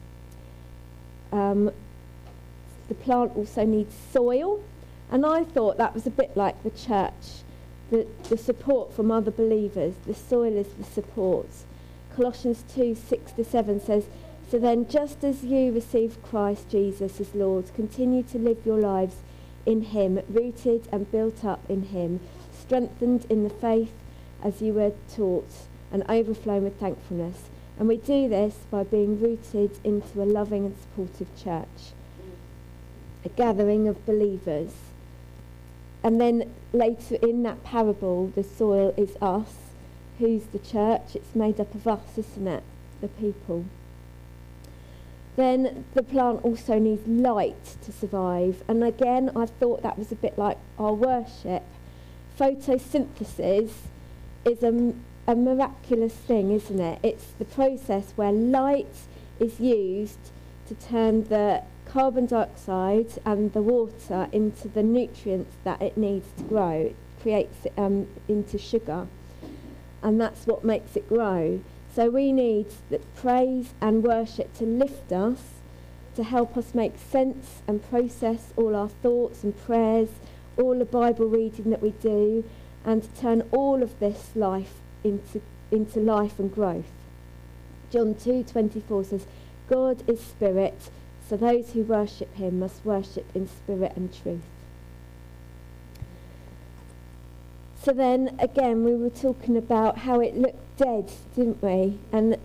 Um, 1.31 1.71
the 2.87 2.95
plant 2.95 3.35
also 3.35 3.65
needs 3.65 3.95
soil, 4.11 4.63
and 5.11 5.25
I 5.25 5.43
thought 5.43 5.77
that 5.77 5.93
was 5.93 6.07
a 6.07 6.11
bit 6.11 6.35
like 6.35 6.61
the 6.63 6.71
church, 6.71 7.43
the, 7.91 8.07
the 8.29 8.37
support 8.37 8.93
from 8.93 9.11
other 9.11 9.31
believers. 9.31 9.93
The 10.05 10.15
soil 10.15 10.57
is 10.57 10.67
the 10.73 10.83
support. 10.83 11.47
Colossians 12.15 12.63
2 12.73 12.95
6 12.95 13.31
to 13.33 13.43
7 13.43 13.79
says, 13.79 14.05
So 14.49 14.59
then, 14.59 14.87
just 14.87 15.23
as 15.23 15.43
you 15.43 15.71
received 15.71 16.21
Christ 16.21 16.69
Jesus 16.69 17.19
as 17.19 17.33
Lord, 17.33 17.73
continue 17.73 18.21
to 18.23 18.37
live 18.37 18.63
your 18.63 18.79
lives 18.79 19.15
in 19.65 19.81
Him, 19.81 20.21
rooted 20.29 20.87
and 20.91 21.11
built 21.11 21.43
up 21.43 21.67
in 21.67 21.83
Him, 21.87 22.19
strengthened 22.53 23.25
in 23.27 23.43
the 23.43 23.49
faith 23.49 23.91
as 24.43 24.61
you 24.61 24.73
were 24.73 24.93
taught, 25.13 25.49
and 25.91 26.03
overflowing 26.07 26.63
with 26.63 26.79
thankfulness. 26.79 27.49
And 27.79 27.87
we 27.87 27.97
do 27.97 28.29
this 28.29 28.55
by 28.69 28.83
being 28.83 29.19
rooted 29.19 29.79
into 29.83 30.21
a 30.21 30.25
loving 30.25 30.65
and 30.65 30.75
supportive 30.77 31.35
church, 31.35 31.93
a 33.25 33.29
gathering 33.29 33.87
of 33.87 34.05
believers. 34.05 34.73
And 36.03 36.21
then 36.21 36.53
later 36.71 37.15
in 37.15 37.41
that 37.43 37.63
parable, 37.63 38.27
the 38.35 38.43
soil 38.43 38.93
is 38.95 39.17
us. 39.21 39.55
Who's 40.19 40.43
the 40.45 40.59
church? 40.59 41.15
It's 41.15 41.33
made 41.33 41.59
up 41.59 41.73
of 41.73 41.87
us, 41.87 42.17
isn't 42.17 42.47
it? 42.47 42.63
The 43.01 43.07
people. 43.07 43.65
Then 45.35 45.85
the 45.93 46.03
plant 46.03 46.43
also 46.43 46.79
needs 46.79 47.05
light 47.07 47.75
to 47.83 47.91
survive. 47.91 48.63
And 48.67 48.83
again, 48.83 49.31
I 49.35 49.45
thought 49.45 49.83
that 49.83 49.97
was 49.97 50.11
a 50.11 50.15
bit 50.15 50.37
like 50.37 50.57
our 50.79 50.93
worship. 50.93 51.63
Photosynthesis 52.39 53.71
is 54.45 54.63
a 54.63 55.35
miraculous 55.35 56.13
thing, 56.13 56.51
isn't 56.51 56.79
it? 56.79 56.99
It's 57.03 57.31
the 57.39 57.45
process 57.45 58.13
where 58.15 58.31
light 58.31 58.95
is 59.39 59.59
used 59.59 60.19
to 60.67 60.75
turn 60.75 61.25
the 61.25 61.63
carbon 61.85 62.25
dioxide 62.25 63.19
and 63.25 63.53
the 63.53 63.61
water 63.61 64.27
into 64.31 64.67
the 64.67 64.83
nutrients 64.83 65.55
that 65.63 65.81
it 65.81 65.97
needs 65.97 66.27
to 66.37 66.43
grow. 66.43 66.71
It 66.71 66.95
creates 67.21 67.65
it 67.65 67.73
um, 67.77 68.07
into 68.27 68.57
sugar, 68.57 69.07
and 70.01 70.19
that's 70.19 70.45
what 70.47 70.63
makes 70.63 70.95
it 70.95 71.07
grow. 71.09 71.61
So 71.95 72.09
we 72.09 72.33
need 72.33 72.67
the 72.89 72.99
praise 73.15 73.73
and 73.79 74.03
worship 74.03 74.53
to 74.55 74.65
lift 74.65 75.13
us, 75.13 75.39
to 76.15 76.25
help 76.25 76.57
us 76.57 76.75
make 76.75 76.97
sense 76.97 77.61
and 77.69 77.81
process 77.89 78.51
all 78.57 78.75
our 78.75 78.89
thoughts 78.89 79.45
and 79.45 79.57
prayers, 79.57 80.09
all 80.57 80.77
the 80.77 80.83
Bible 80.83 81.27
reading 81.27 81.69
that 81.69 81.81
we 81.81 81.91
do, 81.91 82.43
and 82.83 83.01
to 83.01 83.21
turn 83.21 83.43
all 83.53 83.81
of 83.81 83.97
this 84.01 84.31
life 84.35 84.73
into, 85.05 85.41
into 85.71 86.01
life 86.01 86.37
and 86.37 86.53
growth. 86.53 86.91
John 87.91 88.13
2:24 88.13 89.05
says, 89.05 89.25
God 89.69 90.03
is 90.09 90.19
spirit, 90.19 90.89
so 91.29 91.37
those 91.37 91.71
who 91.71 91.83
worship 91.83 92.35
him 92.35 92.59
must 92.59 92.83
worship 92.83 93.25
in 93.33 93.47
spirit 93.47 93.93
and 93.95 94.13
truth. 94.13 94.43
So 97.81 97.93
then 97.93 98.35
again 98.37 98.83
we 98.83 98.95
were 98.95 99.09
talking 99.09 99.55
about 99.55 99.99
how 99.99 100.19
it 100.19 100.35
looked 100.35 100.64
dead, 100.77 101.11
didn't 101.35 101.61
we? 101.61 101.97
And 102.11 102.37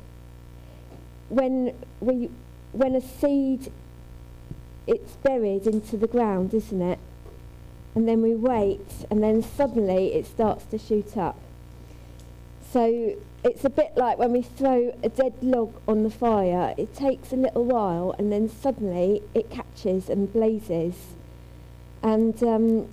when 1.28 1.75
we 2.00 2.30
when 2.72 2.94
a 2.94 3.00
seed 3.00 3.72
it's 4.87 5.12
buried 5.16 5.66
into 5.66 5.96
the 5.96 6.06
ground, 6.06 6.52
isn't 6.54 6.82
it? 6.82 6.99
And 7.94 8.08
then 8.08 8.22
we 8.22 8.34
wait 8.34 9.06
and 9.10 9.22
then 9.22 9.42
suddenly 9.42 10.14
it 10.14 10.26
starts 10.26 10.64
to 10.66 10.78
shoot 10.78 11.16
up. 11.16 11.38
So 12.72 13.16
it's 13.42 13.64
a 13.64 13.70
bit 13.70 13.92
like 13.96 14.18
when 14.18 14.32
we 14.32 14.42
throw 14.42 14.94
a 15.02 15.08
dead 15.08 15.34
log 15.42 15.75
on 15.88 16.02
the 16.02 16.10
fire. 16.10 16.75
It 16.76 16.94
takes 16.94 17.32
a 17.32 17.37
little 17.37 17.64
while 17.64 18.14
and 18.18 18.32
then 18.32 18.49
suddenly 18.49 19.22
it 19.34 19.50
catches 19.50 20.08
and 20.08 20.32
blazes. 20.32 20.94
And 22.02 22.42
um, 22.42 22.88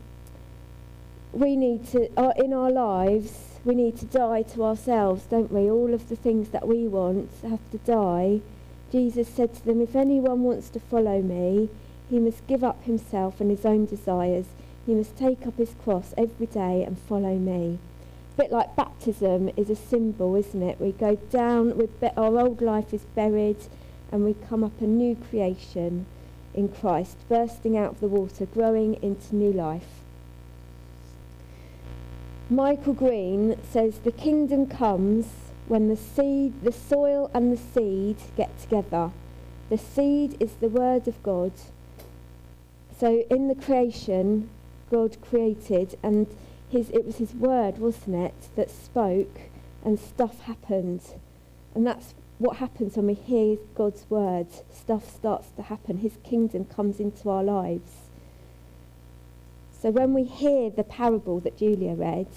we 1.32 1.56
need 1.56 1.88
to, 1.90 2.10
uh, 2.18 2.34
in 2.38 2.54
our 2.54 2.72
lives, 2.72 3.57
we 3.68 3.76
need 3.76 3.98
to 3.98 4.06
die 4.06 4.44
to 4.44 4.64
ourselves, 4.64 5.26
don't 5.26 5.52
we? 5.52 5.70
All 5.70 5.94
of 5.94 6.08
the 6.08 6.16
things 6.16 6.50
that 6.50 6.66
we 6.66 6.88
want 6.88 7.30
have 7.42 7.70
to 7.72 7.78
die. 7.80 8.40
Jesus 8.94 9.28
said 9.28 9.54
to 9.56 9.66
them, 9.66 9.82
If 9.82 9.94
anyone 9.94 10.44
wants 10.44 10.70
to 10.70 10.80
follow 10.80 11.22
me, 11.22 11.70
he 12.10 12.18
must 12.18 12.48
give 12.48 12.64
up 12.64 12.82
himself 12.86 13.42
and 13.42 13.52
his 13.52 13.66
own 13.66 13.86
desires. 13.86 14.46
He 14.86 14.96
must 14.96 15.18
take 15.18 15.46
up 15.46 15.58
his 15.58 15.76
cross 15.84 16.14
every 16.18 16.46
day 16.46 16.82
and 16.84 16.98
follow 16.98 17.36
me. 17.38 17.80
A 18.38 18.42
bit 18.42 18.54
like 18.54 18.78
baptism 18.78 19.52
is 19.58 19.70
a 19.70 19.76
symbol, 19.76 20.38
isn't 20.38 20.64
it? 20.64 20.80
We 20.80 20.94
go 20.94 21.16
down, 21.30 21.78
we 21.78 21.88
be- 21.88 22.08
our 22.16 22.40
old 22.40 22.62
life 22.62 22.94
is 22.94 23.04
buried, 23.16 23.58
and 24.14 24.24
we 24.24 24.34
come 24.34 24.64
up 24.64 24.80
a 24.80 24.86
new 24.86 25.18
creation 25.30 26.06
in 26.54 26.70
Christ, 26.70 27.18
bursting 27.28 27.78
out 27.78 27.96
of 27.96 28.00
the 28.00 28.08
water, 28.08 28.46
growing 28.46 28.94
into 29.04 29.36
new 29.36 29.52
life. 29.52 29.97
Michael 32.50 32.94
Green 32.94 33.58
says 33.62 34.00
the 34.00 34.12
kingdom 34.12 34.68
comes 34.68 35.26
when 35.68 35.90
the 35.90 35.98
seed, 35.98 36.54
the 36.64 36.72
soil 36.72 37.30
and 37.34 37.52
the 37.52 37.58
seed 37.58 38.16
get 38.38 38.58
together. 38.62 39.12
The 39.70 39.78
seed 39.78 40.38
is 40.40 40.54
the 40.54 40.70
word 40.70 41.10
of 41.10 41.22
God. 41.24 41.52
So 42.98 43.26
in 43.30 43.50
the 43.50 43.56
creation, 43.56 44.50
God 44.90 45.18
created, 45.22 45.98
and 46.02 46.28
his, 46.70 46.90
it 46.92 47.06
was 47.06 47.18
his 47.18 47.34
word, 47.34 47.80
wasn't 47.80 48.16
it, 48.16 48.48
that 48.56 48.72
spoke, 48.72 49.42
and 49.84 50.00
stuff 50.00 50.40
happened. 50.42 51.02
And 51.76 51.86
that's 51.86 52.16
what 52.38 52.58
happens 52.58 52.96
when 52.96 53.08
we 53.08 53.14
hear 53.14 53.58
God's 53.76 54.10
word. 54.10 54.48
Stuff 54.74 55.14
starts 55.14 55.50
to 55.58 55.64
happen. 55.64 55.98
His 55.98 56.18
kingdom 56.24 56.64
comes 56.64 57.02
into 57.02 57.30
our 57.30 57.44
lives. 57.44 58.07
So 59.80 59.92
when 59.92 60.14
we 60.14 60.24
hear 60.24 60.72
the 60.72 60.84
parable 60.84 61.40
that 61.42 61.58
Julia 61.58 61.94
read, 61.94 62.28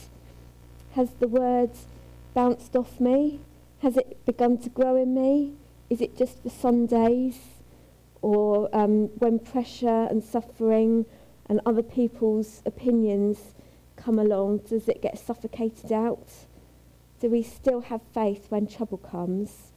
has 0.92 1.08
the 1.20 1.28
word 1.28 1.70
bounced 2.34 2.76
off 2.76 3.00
me? 3.00 3.40
Has 3.80 3.96
it 3.96 4.24
begun 4.26 4.58
to 4.58 4.68
grow 4.68 4.94
in 4.96 5.14
me? 5.14 5.54
Is 5.88 6.02
it 6.02 6.18
just 6.18 6.42
for 6.42 6.50
Sundays? 6.50 7.38
Or 8.20 8.68
um, 8.74 9.06
when 9.18 9.38
pressure 9.38 10.06
and 10.10 10.22
suffering 10.22 11.06
and 11.46 11.62
other 11.64 11.82
people's 11.82 12.60
opinions 12.66 13.54
come 13.96 14.18
along, 14.18 14.58
does 14.68 14.86
it 14.86 15.00
get 15.00 15.18
suffocated 15.18 15.90
out? 15.90 16.28
Do 17.20 17.30
we 17.30 17.42
still 17.42 17.80
have 17.80 18.02
faith 18.12 18.46
when 18.50 18.66
trouble 18.66 18.98
comes? 18.98 19.72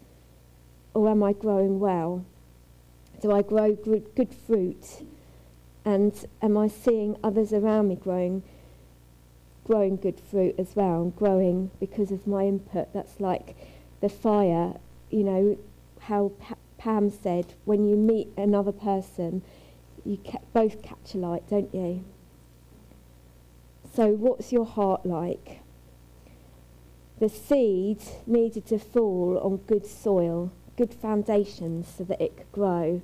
Or 0.93 1.09
am 1.09 1.23
I 1.23 1.31
growing 1.31 1.79
well? 1.79 2.25
Do 3.21 3.31
I 3.31 3.41
grow 3.41 3.73
good 3.73 4.35
fruit? 4.45 5.05
And 5.85 6.13
am 6.41 6.57
I 6.57 6.67
seeing 6.67 7.17
others 7.23 7.51
around 7.51 7.89
me 7.89 7.95
growing, 7.95 8.43
growing 9.65 9.97
good 9.97 10.19
fruit 10.19 10.55
as 10.57 10.75
well, 10.75 11.01
and 11.01 11.15
growing 11.15 11.71
because 11.79 12.11
of 12.11 12.25
my 12.25 12.45
input? 12.45 12.93
That's 12.93 13.19
like 13.19 13.55
the 14.01 14.09
fire, 14.09 14.75
you 15.09 15.23
know, 15.23 15.57
how 16.01 16.31
pa- 16.39 16.55
Pam 16.77 17.09
said, 17.09 17.53
when 17.65 17.85
you 17.85 17.95
meet 17.95 18.27
another 18.37 18.71
person, 18.73 19.41
you 20.05 20.17
ca- 20.17 20.39
both 20.53 20.81
catch 20.81 21.13
a 21.13 21.17
light, 21.17 21.49
don't 21.49 21.73
you? 21.73 22.03
So, 23.93 24.09
what's 24.09 24.51
your 24.51 24.65
heart 24.65 25.05
like? 25.05 25.59
the 27.23 27.29
seed 27.29 27.99
needed 28.27 28.65
to 28.65 28.77
fall 28.77 29.39
on 29.41 29.55
good 29.65 29.85
soil, 29.85 30.51
good 30.75 30.93
foundations, 30.93 31.87
so 31.97 32.03
that 32.03 32.19
it 32.19 32.35
could 32.35 32.51
grow. 32.51 33.01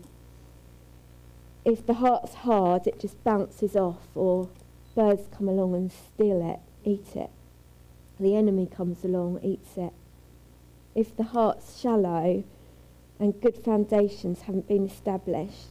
If 1.66 1.86
the 1.86 1.96
heart's 1.96 2.34
hard, 2.36 2.88
it 2.88 3.00
just 3.00 3.24
bounces 3.24 3.76
off, 3.76 4.08
or 4.16 4.50
birds 4.96 5.28
come 5.36 5.48
along 5.48 5.76
and 5.76 5.92
steal 5.92 6.42
it, 6.50 6.60
eat 6.90 7.16
it. 7.16 7.30
The 8.20 8.36
enemy 8.36 8.66
comes 8.66 9.04
along, 9.04 9.40
eats 9.44 9.78
it. 9.78 9.94
If 10.96 11.16
the 11.16 11.24
heart's 11.24 11.80
shallow 11.80 12.44
and 13.20 13.42
good 13.42 13.58
foundations 13.58 14.42
haven't 14.42 14.68
been 14.68 14.86
established, 14.86 15.68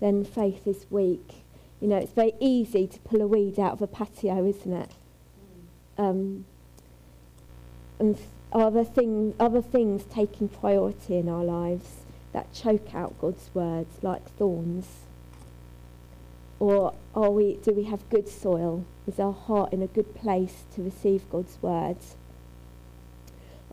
then 0.00 0.24
faith 0.24 0.66
is 0.66 0.86
weak. 0.90 1.44
You 1.80 1.88
know, 1.88 1.96
it's 1.96 2.12
very 2.12 2.32
easy 2.38 2.86
to 2.86 2.98
pull 3.00 3.20
a 3.22 3.26
weed 3.26 3.58
out 3.58 3.72
of 3.72 3.82
a 3.82 3.86
patio, 3.86 4.46
isn't 4.46 4.72
it? 4.72 4.90
Um, 5.98 6.44
and 7.98 8.18
are 8.52 8.70
there 8.70 8.84
thing, 8.84 9.34
other 9.40 9.62
things 9.62 10.04
taking 10.04 10.48
priority 10.48 11.16
in 11.16 11.28
our 11.28 11.44
lives 11.44 12.04
that 12.32 12.52
choke 12.52 12.94
out 12.94 13.18
God's 13.20 13.50
words 13.54 14.02
like 14.02 14.28
thorns? 14.36 14.86
Or 16.62 16.94
are 17.12 17.32
we, 17.32 17.56
do 17.56 17.72
we 17.72 17.82
have 17.86 18.08
good 18.08 18.28
soil? 18.28 18.84
Is 19.08 19.18
our 19.18 19.32
heart 19.32 19.72
in 19.72 19.82
a 19.82 19.88
good 19.88 20.14
place 20.14 20.62
to 20.76 20.82
receive 20.84 21.28
God's 21.28 21.58
words? 21.60 22.14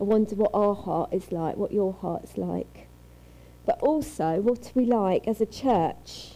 I 0.00 0.02
wonder 0.02 0.34
what 0.34 0.50
our 0.52 0.74
heart 0.74 1.12
is 1.12 1.30
like, 1.30 1.56
what 1.56 1.70
your 1.70 1.92
heart's 1.92 2.36
like. 2.36 2.88
But 3.64 3.78
also, 3.80 4.40
what 4.40 4.66
are 4.66 4.72
we 4.74 4.86
like 4.86 5.28
as 5.28 5.40
a 5.40 5.46
church? 5.46 6.32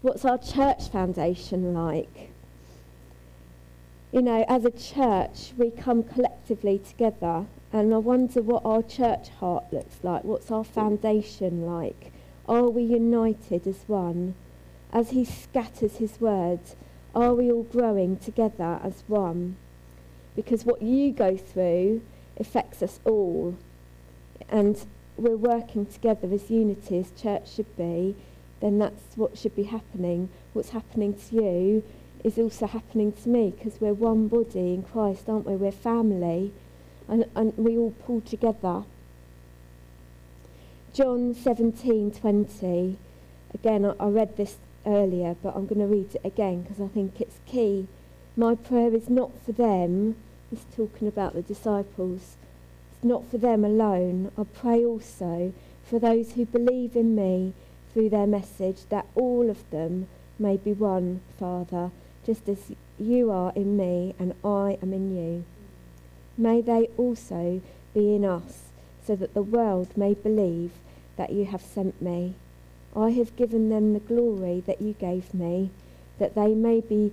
What's 0.00 0.24
our 0.24 0.36
church 0.36 0.88
foundation 0.88 1.72
like? 1.72 2.32
You 4.10 4.22
know, 4.22 4.44
as 4.48 4.64
a 4.64 4.70
church, 4.72 5.52
we 5.56 5.70
come 5.70 6.02
collectively 6.02 6.80
together, 6.80 7.46
and 7.72 7.94
I 7.94 7.98
wonder 7.98 8.42
what 8.42 8.64
our 8.64 8.82
church 8.82 9.28
heart 9.28 9.72
looks 9.72 10.02
like. 10.02 10.24
What's 10.24 10.50
our 10.50 10.64
foundation 10.64 11.64
like? 11.64 12.12
Are 12.48 12.68
we 12.68 12.82
united 12.82 13.68
as 13.68 13.84
one? 13.86 14.34
As 14.92 15.10
He 15.10 15.24
scatters 15.24 15.96
His 15.96 16.20
words, 16.20 16.76
are 17.14 17.34
we 17.34 17.50
all 17.50 17.64
growing 17.64 18.16
together 18.16 18.80
as 18.82 19.04
one? 19.06 19.56
Because 20.34 20.64
what 20.64 20.82
you 20.82 21.12
go 21.12 21.36
through 21.36 22.02
affects 22.38 22.82
us 22.82 23.00
all. 23.04 23.56
And 24.48 24.84
we're 25.16 25.36
working 25.36 25.86
together 25.86 26.28
as 26.32 26.50
unity, 26.50 26.98
as 26.98 27.10
church 27.12 27.52
should 27.52 27.76
be, 27.76 28.16
then 28.60 28.78
that's 28.78 29.16
what 29.16 29.36
should 29.36 29.54
be 29.54 29.64
happening. 29.64 30.28
What's 30.52 30.70
happening 30.70 31.14
to 31.14 31.34
you 31.34 31.84
is 32.24 32.38
also 32.38 32.66
happening 32.66 33.12
to 33.12 33.28
me 33.28 33.50
because 33.50 33.80
we're 33.80 33.92
one 33.92 34.28
body 34.28 34.74
in 34.74 34.84
Christ, 34.84 35.28
aren't 35.28 35.46
we? 35.46 35.56
We're 35.56 35.72
family 35.72 36.52
and, 37.08 37.26
and 37.34 37.56
we 37.56 37.76
all 37.76 37.94
pull 38.06 38.20
together. 38.20 38.84
John 40.94 41.34
17:20. 41.34 42.96
Again, 43.54 43.84
I, 43.84 43.94
I 43.98 44.08
read 44.08 44.36
this 44.36 44.56
earlier, 44.86 45.36
but 45.42 45.54
I'm 45.56 45.66
going 45.66 45.80
to 45.80 45.86
read 45.86 46.14
it 46.14 46.20
again 46.24 46.62
because 46.62 46.80
I 46.80 46.88
think 46.88 47.20
it's 47.20 47.38
key. 47.46 47.88
My 48.36 48.54
prayer 48.54 48.94
is 48.94 49.08
not 49.08 49.30
for 49.44 49.52
them. 49.52 50.16
He's 50.50 50.64
talking 50.76 51.08
about 51.08 51.34
the 51.34 51.42
disciples. 51.42 52.36
It's 52.92 53.04
not 53.04 53.30
for 53.30 53.38
them 53.38 53.64
alone. 53.64 54.32
I 54.38 54.44
pray 54.44 54.84
also 54.84 55.52
for 55.84 55.98
those 55.98 56.32
who 56.32 56.46
believe 56.46 56.96
in 56.96 57.14
me 57.14 57.52
through 57.92 58.10
their 58.10 58.26
message, 58.26 58.86
that 58.88 59.06
all 59.14 59.50
of 59.50 59.68
them 59.70 60.08
may 60.38 60.56
be 60.56 60.72
one, 60.72 61.20
Father, 61.38 61.90
just 62.24 62.48
as 62.48 62.72
you 62.98 63.30
are 63.30 63.52
in 63.54 63.76
me 63.76 64.14
and 64.18 64.34
I 64.44 64.78
am 64.82 64.92
in 64.92 65.14
you. 65.14 65.44
May 66.38 66.60
they 66.60 66.88
also 66.96 67.60
be 67.92 68.14
in 68.14 68.24
us, 68.24 68.70
so 69.06 69.14
that 69.16 69.34
the 69.34 69.42
world 69.42 69.96
may 69.96 70.14
believe 70.14 70.72
that 71.16 71.32
you 71.32 71.44
have 71.44 71.60
sent 71.60 72.00
me. 72.00 72.34
I 72.94 73.10
have 73.10 73.36
given 73.36 73.68
them 73.70 73.92
the 73.92 74.00
glory 74.00 74.62
that 74.66 74.82
you 74.82 74.92
gave 74.92 75.32
me, 75.32 75.70
that 76.18 76.34
they 76.34 76.54
may 76.54 76.80
be 76.80 77.12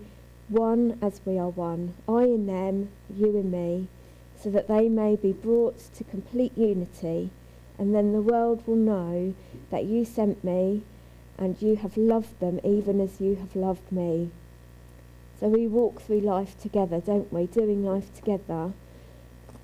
one 0.50 0.98
as 1.02 1.22
we 1.26 1.38
are 1.38 1.50
one, 1.50 1.94
I 2.08 2.24
in 2.24 2.48
them, 2.48 2.90
you 3.16 3.38
in 3.38 3.52
me, 3.52 3.88
so 4.36 4.50
that 4.50 4.68
they 4.68 4.90
may 4.90 5.16
be 5.16 5.32
brought 5.32 5.78
to 5.94 6.04
complete 6.04 6.58
unity, 6.58 7.30
and 7.78 7.94
then 7.94 8.12
the 8.12 8.22
world 8.22 8.66
will 8.66 8.76
know 8.76 9.34
that 9.70 9.86
you 9.86 10.04
sent 10.04 10.44
me, 10.44 10.82
and 11.38 11.62
you 11.62 11.78
have 11.78 11.96
loved 11.96 12.40
them 12.40 12.60
even 12.64 13.00
as 13.00 13.22
you 13.22 13.36
have 13.36 13.56
loved 13.56 13.92
me. 13.92 14.32
So 15.40 15.48
we 15.48 15.68
walk 15.68 16.02
through 16.02 16.20
life 16.20 16.60
together, 16.60 17.00
don't 17.00 17.32
we? 17.32 17.46
Doing 17.46 17.86
life 17.86 18.14
together. 18.14 18.74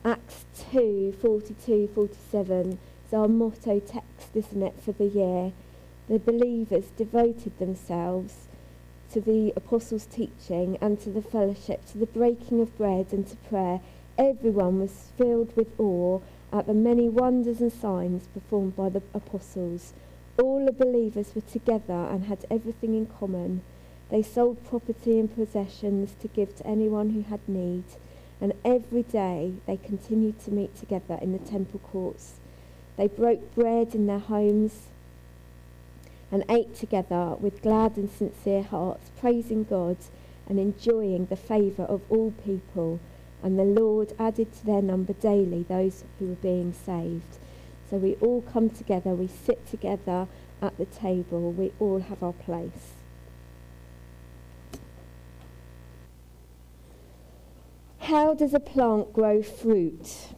Acts 0.05 0.45
2 0.71 1.17
42 1.21 1.89
47 1.93 2.79
is 3.05 3.13
our 3.13 3.27
motto 3.27 3.79
text, 3.79 4.29
isn't 4.33 4.63
it, 4.63 4.75
for 4.81 4.93
the 4.93 5.07
year? 5.07 5.51
The 6.07 6.19
believers 6.19 6.91
devoted 6.95 7.57
themselves 7.57 8.47
to 9.11 9.19
the 9.19 9.53
apostles' 9.55 10.05
teaching 10.05 10.77
and 10.79 10.99
to 10.99 11.09
the 11.09 11.21
fellowship, 11.21 11.83
to 11.87 11.97
the 11.97 12.05
breaking 12.05 12.61
of 12.61 12.77
bread 12.77 13.07
and 13.11 13.25
to 13.25 13.35
prayer. 13.37 13.81
Everyone 14.15 14.79
was 14.79 15.11
filled 15.17 15.55
with 15.55 15.79
awe 15.79 16.19
at 16.53 16.67
the 16.67 16.75
many 16.75 17.09
wonders 17.09 17.59
and 17.59 17.73
signs 17.73 18.27
performed 18.27 18.75
by 18.75 18.89
the 18.89 19.01
apostles. 19.15 19.93
All 20.37 20.63
the 20.63 20.71
believers 20.71 21.33
were 21.33 21.41
together 21.41 21.93
and 21.93 22.25
had 22.25 22.45
everything 22.51 22.93
in 22.93 23.07
common. 23.07 23.63
They 24.11 24.21
sold 24.21 24.63
property 24.63 25.19
and 25.19 25.33
possessions 25.33 26.13
to 26.19 26.27
give 26.27 26.55
to 26.57 26.67
anyone 26.67 27.09
who 27.09 27.21
had 27.23 27.39
need, 27.49 27.85
and 28.39 28.53
every 28.63 29.01
day 29.01 29.53
they 29.65 29.77
continued 29.77 30.39
to 30.41 30.51
meet 30.51 30.75
together 30.75 31.17
in 31.19 31.31
the 31.31 31.39
temple 31.39 31.79
courts. 31.79 32.35
They 32.95 33.07
broke 33.07 33.55
bread 33.55 33.95
in 33.95 34.05
their 34.05 34.19
homes 34.19 34.89
and 36.35 36.43
ate 36.49 36.75
together 36.75 37.37
with 37.39 37.61
glad 37.61 37.95
and 37.95 38.11
sincere 38.11 38.61
hearts, 38.61 39.09
praising 39.17 39.63
God 39.63 39.95
and 40.49 40.59
enjoying 40.59 41.27
the 41.27 41.37
favour 41.37 41.83
of 41.83 42.01
all 42.09 42.31
people. 42.43 42.99
And 43.41 43.57
the 43.57 43.63
Lord 43.63 44.11
added 44.19 44.53
to 44.53 44.65
their 44.65 44.81
number 44.81 45.13
daily 45.13 45.63
those 45.63 46.03
who 46.19 46.27
were 46.27 46.35
being 46.35 46.73
saved. 46.73 47.39
So 47.89 47.95
we 47.95 48.15
all 48.15 48.41
come 48.41 48.69
together, 48.69 49.11
we 49.11 49.27
sit 49.27 49.65
together 49.65 50.27
at 50.61 50.77
the 50.77 50.83
table, 50.83 51.53
we 51.53 51.71
all 51.79 51.99
have 51.99 52.21
our 52.21 52.33
place. 52.33 52.95
How 57.99 58.33
does 58.33 58.53
a 58.53 58.59
plant 58.59 59.13
grow 59.13 59.41
fruit? 59.41 60.34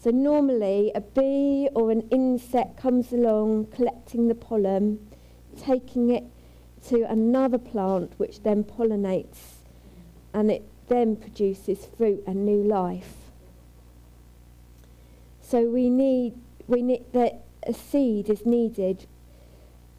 So 0.00 0.10
normally 0.10 0.92
a 0.94 1.00
bee 1.00 1.68
or 1.74 1.90
an 1.90 2.02
insect 2.10 2.76
comes 2.76 3.12
along 3.12 3.66
collecting 3.66 4.28
the 4.28 4.34
pollen, 4.34 5.10
taking 5.60 6.10
it 6.10 6.24
to 6.86 7.02
another 7.02 7.58
plant 7.58 8.12
which 8.16 8.42
then 8.44 8.62
pollinates 8.62 9.58
and 10.32 10.50
it 10.50 10.62
then 10.88 11.16
produces 11.16 11.86
fruit 11.96 12.22
and 12.26 12.46
new 12.46 12.62
life. 12.62 13.14
So 15.40 15.64
we 15.64 15.90
need 15.90 16.34
we 16.68 16.82
need 16.82 17.12
that 17.12 17.44
a 17.66 17.74
seed 17.74 18.28
is 18.28 18.46
needed, 18.46 19.06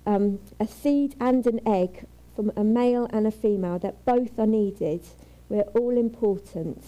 um, 0.05 0.39
a 0.59 0.67
seed 0.67 1.15
and 1.19 1.45
an 1.45 1.59
egg 1.67 2.05
from 2.35 2.51
a 2.55 2.63
male 2.63 3.07
and 3.11 3.27
a 3.27 3.31
female 3.31 3.79
that 3.79 4.05
both 4.05 4.39
are 4.39 4.47
needed. 4.47 5.01
We're 5.49 5.63
all 5.73 5.97
important. 5.97 6.83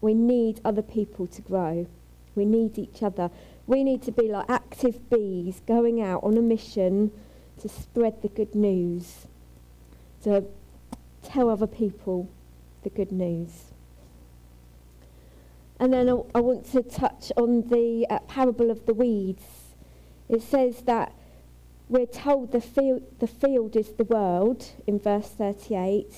We 0.00 0.14
need 0.14 0.60
other 0.64 0.82
people 0.82 1.26
to 1.28 1.42
grow. 1.42 1.86
We 2.34 2.44
need 2.44 2.78
each 2.78 3.02
other. 3.02 3.30
We 3.66 3.82
need 3.82 4.02
to 4.02 4.12
be 4.12 4.28
like 4.28 4.48
active 4.48 5.08
bees 5.10 5.60
going 5.66 6.00
out 6.00 6.22
on 6.22 6.36
a 6.36 6.42
mission 6.42 7.10
to 7.60 7.68
spread 7.68 8.22
the 8.22 8.28
good 8.28 8.54
news, 8.54 9.26
to 10.22 10.44
tell 11.22 11.48
other 11.48 11.66
people 11.66 12.28
the 12.82 12.90
good 12.90 13.10
news. 13.10 13.72
And 15.78 15.92
then 15.92 16.08
I, 16.08 16.20
I 16.34 16.40
want 16.40 16.70
to 16.72 16.82
touch 16.82 17.32
on 17.36 17.68
the 17.68 18.06
uh, 18.08 18.20
parable 18.20 18.70
of 18.70 18.86
the 18.86 18.94
weeds. 18.94 19.44
It 20.28 20.42
says 20.42 20.82
that 20.82 21.12
we're 21.88 22.06
told 22.06 22.52
the 22.52 22.60
field, 22.60 23.02
the 23.20 23.26
field 23.26 23.76
is 23.76 23.92
the 23.92 24.04
world 24.04 24.72
in 24.86 24.98
verse 24.98 25.28
38, 25.28 26.12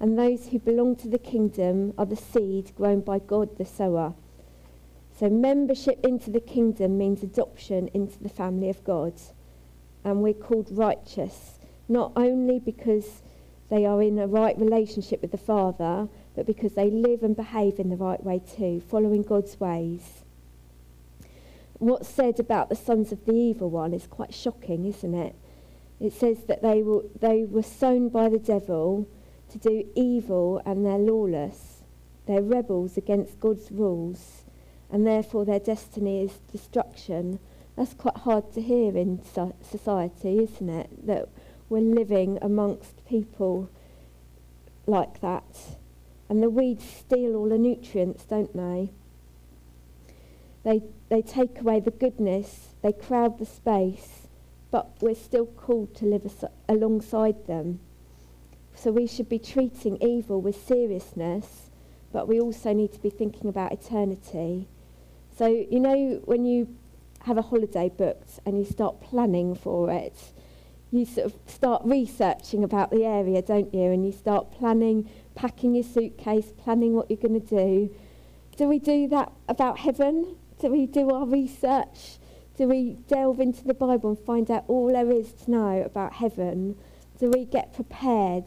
and 0.00 0.18
those 0.18 0.48
who 0.48 0.58
belong 0.58 0.96
to 0.96 1.08
the 1.08 1.18
kingdom 1.18 1.92
are 1.98 2.06
the 2.06 2.16
seed 2.16 2.72
grown 2.76 3.00
by 3.00 3.18
God 3.18 3.58
the 3.58 3.64
sower. 3.64 4.14
So, 5.18 5.28
membership 5.28 6.04
into 6.04 6.30
the 6.30 6.40
kingdom 6.40 6.96
means 6.96 7.22
adoption 7.22 7.88
into 7.92 8.22
the 8.22 8.28
family 8.28 8.70
of 8.70 8.84
God. 8.84 9.14
And 10.04 10.22
we're 10.22 10.34
called 10.34 10.68
righteous, 10.70 11.58
not 11.88 12.12
only 12.14 12.60
because 12.60 13.22
they 13.68 13.84
are 13.84 14.00
in 14.00 14.18
a 14.18 14.28
right 14.28 14.56
relationship 14.56 15.20
with 15.20 15.32
the 15.32 15.38
Father, 15.38 16.08
but 16.36 16.46
because 16.46 16.74
they 16.74 16.88
live 16.88 17.24
and 17.24 17.34
behave 17.34 17.80
in 17.80 17.90
the 17.90 17.96
right 17.96 18.22
way 18.22 18.40
too, 18.40 18.80
following 18.80 19.22
God's 19.22 19.58
ways. 19.58 20.22
What's 21.78 22.08
said 22.08 22.38
about 22.38 22.68
the 22.68 22.76
sons 22.76 23.10
of 23.10 23.24
the 23.24 23.34
evil 23.34 23.70
one 23.70 23.92
is 23.92 24.06
quite 24.06 24.32
shocking, 24.32 24.84
isn't 24.84 25.14
it? 25.14 25.34
It 26.00 26.12
says 26.12 26.44
that 26.46 26.62
they 26.62 26.82
were, 26.82 27.02
they 27.18 27.44
were 27.44 27.62
sown 27.62 28.08
by 28.08 28.28
the 28.28 28.38
devil 28.38 29.08
to 29.50 29.58
do 29.58 29.84
evil 29.94 30.60
and 30.64 30.84
they're 30.84 30.98
lawless. 30.98 31.82
They're 32.26 32.42
rebels 32.42 32.96
against 32.96 33.40
God's 33.40 33.72
rules, 33.72 34.44
and 34.90 35.06
therefore 35.06 35.46
their 35.46 35.58
destiny 35.58 36.22
is 36.22 36.40
destruction. 36.52 37.38
That's 37.74 37.94
quite 37.94 38.18
hard 38.18 38.52
to 38.52 38.60
hear 38.60 38.96
in 38.96 39.22
so- 39.24 39.54
society, 39.62 40.38
isn't 40.38 40.68
it? 40.68 41.06
That 41.06 41.28
we're 41.70 41.80
living 41.80 42.38
amongst 42.42 43.06
people 43.06 43.70
like 44.86 45.20
that. 45.20 45.78
And 46.28 46.42
the 46.42 46.50
weeds 46.50 46.84
steal 46.84 47.34
all 47.34 47.48
the 47.48 47.56
nutrients, 47.56 48.24
don't 48.24 48.54
they? 48.54 48.90
They, 50.64 50.82
they 51.08 51.22
take 51.22 51.60
away 51.60 51.80
the 51.80 51.90
goodness, 51.90 52.74
they 52.82 52.92
crowd 52.92 53.38
the 53.38 53.46
space, 53.46 54.26
but 54.70 54.90
we're 55.00 55.14
still 55.14 55.46
called 55.46 55.94
to 55.96 56.04
live 56.04 56.26
as- 56.26 56.44
alongside 56.68 57.46
them. 57.46 57.80
So 58.80 58.92
we 58.92 59.08
should 59.08 59.28
be 59.28 59.40
treating 59.40 60.00
evil 60.00 60.40
with 60.40 60.64
seriousness, 60.66 61.70
but 62.12 62.28
we 62.28 62.40
also 62.40 62.72
need 62.72 62.92
to 62.92 63.00
be 63.00 63.10
thinking 63.10 63.48
about 63.48 63.72
eternity. 63.72 64.68
So, 65.36 65.46
you 65.46 65.80
know, 65.80 66.20
when 66.24 66.44
you 66.44 66.76
have 67.22 67.36
a 67.36 67.42
holiday 67.42 67.88
booked 67.88 68.38
and 68.46 68.56
you 68.56 68.64
start 68.64 69.00
planning 69.00 69.56
for 69.56 69.90
it, 69.90 70.32
you 70.92 71.04
sort 71.04 71.26
of 71.26 71.34
start 71.46 71.82
researching 71.84 72.62
about 72.62 72.90
the 72.90 73.04
area, 73.04 73.42
don't 73.42 73.74
you? 73.74 73.90
And 73.90 74.06
you 74.06 74.12
start 74.12 74.52
planning, 74.52 75.10
packing 75.34 75.74
your 75.74 75.84
suitcase, 75.84 76.52
planning 76.56 76.94
what 76.94 77.10
you're 77.10 77.18
going 77.18 77.40
to 77.40 77.46
do. 77.46 77.94
Do 78.56 78.68
we 78.68 78.78
do 78.78 79.08
that 79.08 79.32
about 79.48 79.80
heaven? 79.80 80.36
Do 80.60 80.68
we 80.68 80.86
do 80.86 81.10
our 81.10 81.26
research? 81.26 82.18
Do 82.56 82.68
we 82.68 82.96
delve 83.08 83.40
into 83.40 83.64
the 83.64 83.74
Bible 83.74 84.10
and 84.10 84.18
find 84.18 84.48
out 84.50 84.64
all 84.68 84.86
there 84.92 85.10
is 85.10 85.32
to 85.32 85.50
know 85.50 85.82
about 85.82 86.14
heaven? 86.14 86.76
Do 87.18 87.30
we 87.30 87.44
get 87.44 87.74
prepared? 87.74 88.44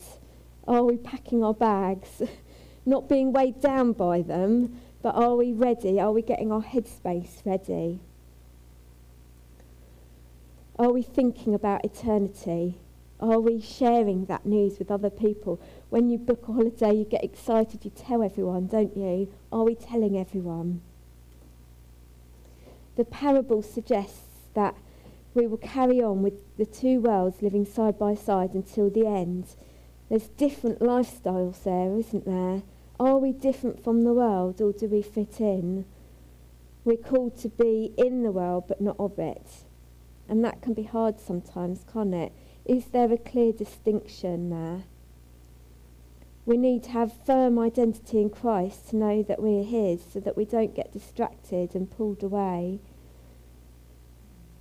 Are 0.68 0.84
we 0.84 0.98
packing 0.98 1.44
our 1.44 1.54
bags? 1.54 2.22
Not 2.86 3.10
being 3.10 3.32
weighed 3.32 3.62
down 3.62 3.94
by 3.94 4.22
them, 4.22 4.80
but 5.02 5.16
are 5.16 5.36
we 5.36 5.54
ready? 5.54 6.00
Are 6.00 6.12
we 6.12 6.22
getting 6.22 6.52
our 6.52 6.64
headspace 6.64 7.46
ready? 7.46 8.00
Are 10.78 10.92
we 10.92 11.04
thinking 11.04 11.54
about 11.54 11.86
eternity? 11.86 12.80
Are 13.20 13.40
we 13.40 13.62
sharing 13.62 14.26
that 14.26 14.48
news 14.48 14.80
with 14.80 14.90
other 14.90 15.12
people? 15.12 15.62
When 15.90 16.10
you 16.10 16.18
book 16.18 16.48
a 16.48 16.54
holiday, 16.54 16.96
you 16.96 17.06
get 17.06 17.24
excited, 17.24 17.86
you 17.86 17.92
tell 17.92 18.24
everyone, 18.24 18.66
don't 18.66 18.98
you? 18.98 19.32
Are 19.52 19.64
we 19.64 19.76
telling 19.76 20.18
everyone? 20.18 20.82
The 22.96 23.06
parable 23.06 23.62
suggests 23.62 24.48
that 24.56 24.76
we 25.34 25.46
will 25.46 25.58
carry 25.58 26.02
on 26.02 26.24
with 26.24 26.34
the 26.58 26.66
two 26.66 27.00
worlds 27.00 27.42
living 27.42 27.66
side 27.66 27.98
by 28.00 28.16
side 28.16 28.54
until 28.54 28.90
the 28.90 29.06
end. 29.06 29.56
There's 30.12 30.28
different 30.28 30.80
lifestyles 30.82 31.64
there, 31.64 31.96
isn't 31.96 32.26
there? 32.26 32.64
Are 33.00 33.18
we 33.18 33.32
different 33.32 33.82
from 33.82 34.04
the 34.04 34.12
world 34.12 34.60
or 34.60 34.74
do 34.74 34.88
we 34.88 35.02
fit 35.02 35.40
in? 35.40 35.86
We're 36.84 36.98
called 36.98 37.38
to 37.38 37.48
be 37.48 37.94
in 37.98 38.22
the 38.22 38.32
world 38.34 38.66
but 38.68 38.82
not 38.82 38.98
of 39.00 39.18
it. 39.18 39.64
And 40.28 40.44
that 40.44 40.62
can 40.62 40.74
be 40.74 40.84
hard 40.84 41.22
sometimes, 41.22 41.86
can't 41.94 42.14
it? 42.14 42.34
Is 42.66 42.88
there 42.88 43.10
a 43.10 43.18
clear 43.18 43.54
distinction 43.54 44.50
there? 44.50 44.84
We 46.46 46.58
need 46.58 46.84
to 46.84 46.90
have 46.92 47.26
firm 47.26 47.58
identity 47.58 48.20
in 48.20 48.32
Christ 48.32 48.90
to 48.90 48.98
know 48.98 49.24
that 49.24 49.42
we're 49.42 49.64
His 49.64 50.04
so 50.12 50.20
that 50.20 50.36
we 50.36 50.44
don't 50.44 50.76
get 50.76 50.92
distracted 50.92 51.74
and 51.74 51.90
pulled 51.90 52.22
away. 52.22 52.82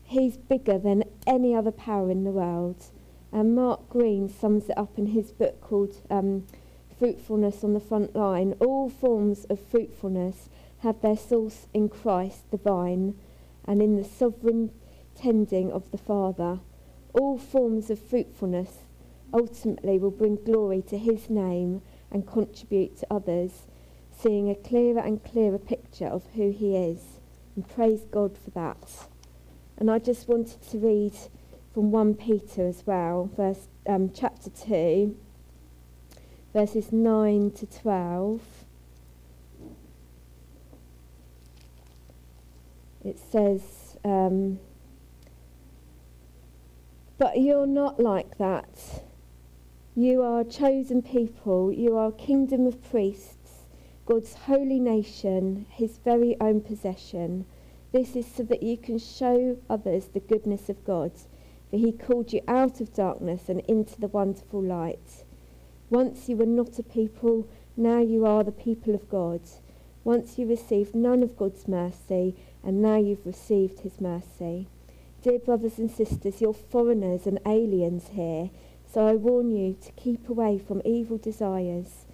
He's 0.04 0.36
bigger 0.36 0.78
than 0.78 1.02
any 1.26 1.56
other 1.56 1.72
power 1.72 2.08
in 2.08 2.22
the 2.22 2.30
world. 2.30 2.84
And 3.32 3.54
Mark 3.54 3.88
Greene 3.88 4.28
sums 4.28 4.68
it 4.68 4.76
up 4.76 4.98
in 4.98 5.06
his 5.06 5.30
book 5.30 5.60
called 5.60 5.96
um, 6.10 6.46
Fruitfulness 6.98 7.62
on 7.62 7.74
the 7.74 7.80
Front 7.80 8.14
Line. 8.16 8.54
All 8.60 8.88
forms 8.88 9.44
of 9.44 9.60
fruitfulness 9.60 10.48
have 10.80 11.00
their 11.00 11.16
source 11.16 11.66
in 11.72 11.88
Christ, 11.88 12.50
the 12.50 12.56
vine, 12.56 13.14
and 13.64 13.80
in 13.80 13.96
the 13.96 14.04
sovereign 14.04 14.70
tending 15.14 15.70
of 15.70 15.90
the 15.90 15.98
Father. 15.98 16.60
All 17.12 17.38
forms 17.38 17.90
of 17.90 17.98
fruitfulness 17.98 18.84
ultimately 19.32 19.98
will 19.98 20.10
bring 20.10 20.36
glory 20.36 20.82
to 20.82 20.98
his 20.98 21.30
name 21.30 21.82
and 22.10 22.26
contribute 22.26 22.96
to 22.98 23.06
others, 23.12 23.66
seeing 24.10 24.50
a 24.50 24.54
clearer 24.54 25.00
and 25.00 25.22
clearer 25.22 25.58
picture 25.58 26.06
of 26.06 26.26
who 26.34 26.50
he 26.50 26.76
is. 26.76 27.20
And 27.54 27.68
praise 27.68 28.04
God 28.10 28.36
for 28.36 28.50
that. 28.50 29.08
And 29.76 29.90
I 29.90 29.98
just 29.98 30.28
wanted 30.28 30.60
to 30.70 30.78
read 30.78 31.14
from 31.72 31.92
1 31.92 32.14
Peter 32.14 32.66
as 32.66 32.85
well, 32.85 33.30
verse, 33.37 33.68
um, 33.87 34.11
chapter 34.12 34.50
2, 34.50 35.16
verses 36.52 36.92
9 36.92 37.52
to 37.52 37.66
12. 37.66 38.40
It 43.04 43.18
says, 43.18 43.96
um, 44.04 44.59
But 47.18 47.40
you're 47.40 47.66
not 47.66 48.00
like 48.00 48.37
that. 48.38 49.04
You 49.94 50.22
are 50.22 50.42
chosen 50.42 51.02
people, 51.02 51.72
you 51.72 51.96
are 51.96 52.11
kingdom 52.11 52.66
of 52.66 52.83
priests, 52.90 53.66
God's 54.06 54.35
holy 54.35 54.80
nation, 54.80 55.66
his 55.70 55.98
very 55.98 56.37
own 56.40 56.62
possession. 56.62 57.44
This 57.92 58.16
is 58.16 58.26
so 58.26 58.42
that 58.44 58.62
you 58.62 58.76
can 58.76 58.98
show 58.98 59.56
others 59.68 60.06
the 60.06 60.20
goodness 60.20 60.68
of 60.68 60.85
God, 60.85 61.12
for 61.70 61.76
he 61.76 61.92
called 61.92 62.33
you 62.33 62.40
out 62.48 62.80
of 62.80 62.92
darkness 62.92 63.48
and 63.48 63.61
into 63.61 63.98
the 64.00 64.09
wonderful 64.09 64.62
light. 64.62 65.24
Once 65.88 66.28
you 66.28 66.37
were 66.37 66.46
not 66.46 66.78
a 66.78 66.83
people, 66.83 67.48
now 67.76 68.00
you 68.00 68.26
are 68.26 68.44
the 68.44 68.52
people 68.52 68.94
of 68.94 69.09
God. 69.09 69.40
Once 70.02 70.38
you 70.38 70.46
received 70.46 70.94
none 70.94 71.22
of 71.22 71.37
God's 71.37 71.68
mercy, 71.68 72.35
and 72.64 72.83
now 72.83 72.96
you've 72.96 73.26
received 73.26 73.80
his 73.80 74.00
mercy. 74.00 74.66
Dear 75.22 75.38
brothers 75.38 75.78
and 75.78 75.90
sisters, 75.90 76.40
you're 76.40 76.54
foreigners 76.54 77.26
and 77.26 77.38
aliens 77.46 78.09
here, 78.12 78.50
so 78.92 79.06
I 79.06 79.14
warn 79.14 79.50
you 79.50 79.76
to 79.83 79.92
keep 79.92 80.28
away 80.28 80.59
from 80.59 80.83
evil 80.85 81.18
desires, 81.18 82.06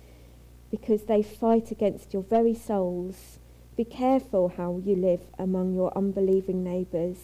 because 0.70 1.04
they 1.04 1.22
fight 1.22 1.70
against 1.70 2.12
your 2.12 2.22
very 2.22 2.54
souls. 2.54 3.38
Be 3.76 3.84
careful 3.84 4.54
how 4.56 4.80
you 4.84 4.96
live 4.96 5.20
among 5.38 5.74
your 5.74 5.96
unbelieving 5.96 6.64
neighbours. 6.64 7.18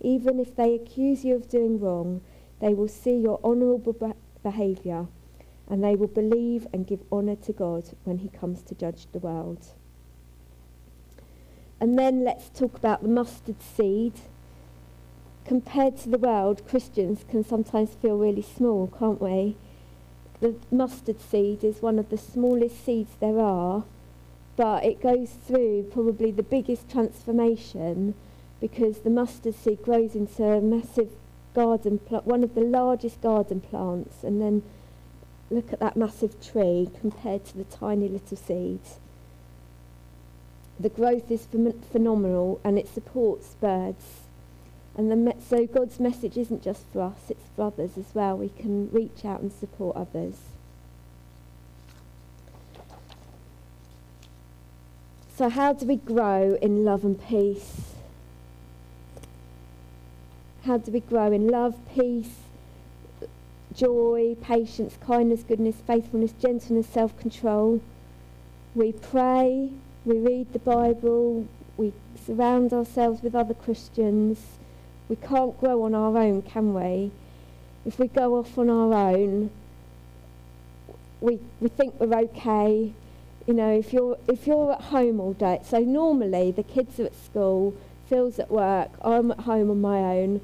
Even 0.00 0.40
if 0.40 0.56
they 0.56 0.74
accuse 0.74 1.24
you 1.24 1.34
of 1.34 1.48
doing 1.48 1.78
wrong, 1.78 2.22
they 2.60 2.74
will 2.74 2.88
see 2.88 3.16
your 3.16 3.40
honourable 3.44 3.92
be- 3.92 4.12
behaviour 4.42 5.06
and 5.68 5.84
they 5.84 5.94
will 5.94 6.08
believe 6.08 6.66
and 6.72 6.86
give 6.86 7.00
honour 7.12 7.36
to 7.36 7.52
God 7.52 7.84
when 8.04 8.18
he 8.18 8.28
comes 8.28 8.62
to 8.62 8.74
judge 8.74 9.06
the 9.12 9.20
world. 9.20 9.68
And 11.80 11.98
then 11.98 12.24
let's 12.24 12.50
talk 12.50 12.76
about 12.76 13.02
the 13.02 13.08
mustard 13.08 13.62
seed. 13.62 14.14
Compared 15.44 15.96
to 15.98 16.08
the 16.08 16.18
world, 16.18 16.66
Christians 16.68 17.24
can 17.28 17.44
sometimes 17.44 17.94
feel 17.94 18.18
really 18.18 18.42
small, 18.42 18.88
can't 18.98 19.22
we? 19.22 19.56
The 20.40 20.56
mustard 20.70 21.20
seed 21.20 21.62
is 21.62 21.80
one 21.80 21.98
of 21.98 22.10
the 22.10 22.18
smallest 22.18 22.84
seeds 22.84 23.12
there 23.20 23.38
are, 23.38 23.84
but 24.56 24.84
it 24.84 25.00
goes 25.00 25.30
through 25.46 25.84
probably 25.92 26.30
the 26.32 26.42
biggest 26.42 26.90
transformation 26.90 28.14
because 28.60 29.00
the 29.00 29.10
mustard 29.10 29.54
seed 29.54 29.82
grows 29.82 30.14
into 30.14 30.44
a 30.44 30.60
massive 30.60 31.10
garden 31.54 31.98
plant, 31.98 32.26
one 32.26 32.44
of 32.44 32.54
the 32.54 32.60
largest 32.60 33.20
garden 33.20 33.60
plants, 33.60 34.22
and 34.22 34.40
then 34.40 34.62
look 35.50 35.72
at 35.72 35.80
that 35.80 35.96
massive 35.96 36.40
tree 36.40 36.88
compared 37.00 37.44
to 37.44 37.56
the 37.56 37.64
tiny 37.64 38.08
little 38.08 38.36
seeds. 38.36 38.98
The 40.78 40.88
growth 40.88 41.30
is 41.30 41.46
phem- 41.46 41.80
phenomenal 41.92 42.60
and 42.64 42.78
it 42.78 42.88
supports 42.88 43.54
birds. 43.60 44.20
And 44.96 45.10
the 45.10 45.34
so 45.46 45.66
God's 45.66 46.00
message 46.00 46.36
isn't 46.36 46.62
just 46.62 46.84
for 46.92 47.00
us, 47.00 47.30
it's 47.30 47.48
for 47.54 47.66
others 47.66 47.96
as 47.96 48.14
well. 48.14 48.36
We 48.36 48.48
can 48.48 48.90
reach 48.90 49.24
out 49.24 49.40
and 49.40 49.52
support 49.52 49.96
others. 49.96 50.36
So, 55.36 55.48
how 55.48 55.72
do 55.72 55.86
we 55.86 55.96
grow 55.96 56.58
in 56.60 56.84
love 56.84 57.04
and 57.04 57.18
peace? 57.18 57.94
How 60.64 60.76
do 60.76 60.92
we 60.92 61.00
grow 61.00 61.32
in 61.32 61.48
love, 61.48 61.74
peace, 61.94 62.36
joy, 63.74 64.36
patience, 64.42 64.98
kindness, 65.06 65.42
goodness, 65.42 65.76
faithfulness, 65.86 66.32
gentleness, 66.32 66.86
self 66.86 67.18
control? 67.18 67.80
We 68.74 68.92
pray, 68.92 69.70
we 70.04 70.18
read 70.18 70.52
the 70.52 70.58
Bible, 70.58 71.46
we 71.78 71.94
surround 72.26 72.74
ourselves 72.74 73.22
with 73.22 73.34
other 73.34 73.54
Christians. 73.54 74.38
We 75.08 75.16
can't 75.16 75.58
grow 75.58 75.82
on 75.82 75.94
our 75.94 76.16
own, 76.18 76.42
can 76.42 76.74
we? 76.74 77.10
If 77.86 77.98
we 77.98 78.08
go 78.08 78.36
off 78.38 78.58
on 78.58 78.68
our 78.68 78.92
own, 78.92 79.50
we, 81.20 81.40
we 81.60 81.68
think 81.68 81.98
we're 81.98 82.14
okay. 82.14 82.92
You 83.46 83.54
know, 83.54 83.72
if 83.72 83.94
you're, 83.94 84.18
if 84.28 84.46
you're 84.46 84.72
at 84.72 84.82
home 84.82 85.20
all 85.20 85.32
day, 85.32 85.60
so 85.64 85.80
normally 85.80 86.50
the 86.52 86.62
kids 86.62 87.00
are 87.00 87.06
at 87.06 87.14
school, 87.24 87.74
Phil's 88.10 88.38
at 88.38 88.50
work, 88.50 88.90
I'm 89.02 89.30
at 89.30 89.40
home 89.40 89.70
on 89.70 89.80
my 89.80 89.98
own, 89.98 90.40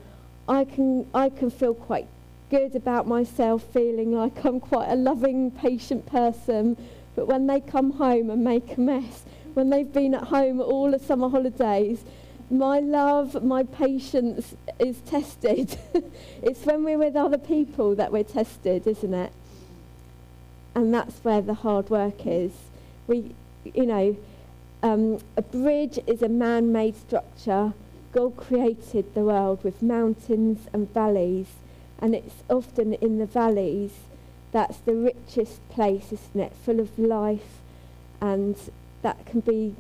I 0.49 0.65
can, 0.65 1.07
I 1.13 1.29
can 1.29 1.51
feel 1.51 1.75
quite 1.75 2.07
good 2.49 2.77
about 2.77 3.07
myself, 3.09 3.65
feeling 3.75 4.13
like 4.13 4.45
I'm 4.45 4.61
quite 4.61 4.89
a 4.89 4.95
loving, 4.95 5.51
patient 5.51 6.07
person, 6.07 6.77
But 7.17 7.27
when 7.27 7.47
they 7.47 7.61
come 7.61 7.93
home 7.93 8.31
and 8.31 8.45
make 8.45 8.77
a 8.77 8.81
mess, 8.81 9.25
when 9.55 9.71
they've 9.71 9.93
been 9.93 10.15
at 10.15 10.25
home 10.25 10.61
all 10.61 10.91
the 10.91 10.99
summer 10.99 11.31
holidays, 11.31 12.05
my 12.51 12.79
love, 12.79 13.43
my 13.43 13.65
patience 13.65 14.55
is 14.79 14.99
tested. 15.01 15.77
it's 16.43 16.65
when 16.65 16.85
we're 16.85 16.99
with 16.99 17.17
other 17.17 17.39
people 17.39 17.97
that 17.97 18.13
we're 18.13 18.23
tested, 18.23 18.87
isn't 18.87 19.15
it? 19.15 19.33
And 20.75 20.95
that's 20.95 21.25
where 21.25 21.41
the 21.41 21.55
hard 21.55 21.89
work 21.89 22.27
is. 22.27 22.53
We, 23.07 23.35
you 23.65 23.87
know, 23.87 24.17
um, 24.83 25.19
a 25.37 25.43
bridge 25.43 25.99
is 26.07 26.23
a 26.23 26.29
man 26.29 26.73
made 26.73 26.97
structure. 26.97 27.73
God 28.13 28.37
created 28.37 29.15
the 29.15 29.21
world 29.21 29.63
with 29.65 29.83
mountains 29.83 30.69
and 30.73 30.93
valleys, 30.93 31.49
and 32.01 32.15
it's 32.15 32.43
often 32.49 32.95
in 32.95 33.19
the 33.19 33.27
valleys 33.27 33.93
that's 34.57 34.79
the 34.79 34.95
richest 34.95 35.69
place, 35.69 36.13
isn't 36.13 36.41
it? 36.41 36.53
Full 36.65 36.81
of 36.81 36.99
life, 36.99 37.61
and 38.23 38.57
that 39.03 39.27
can 39.27 39.41
be 39.41 39.75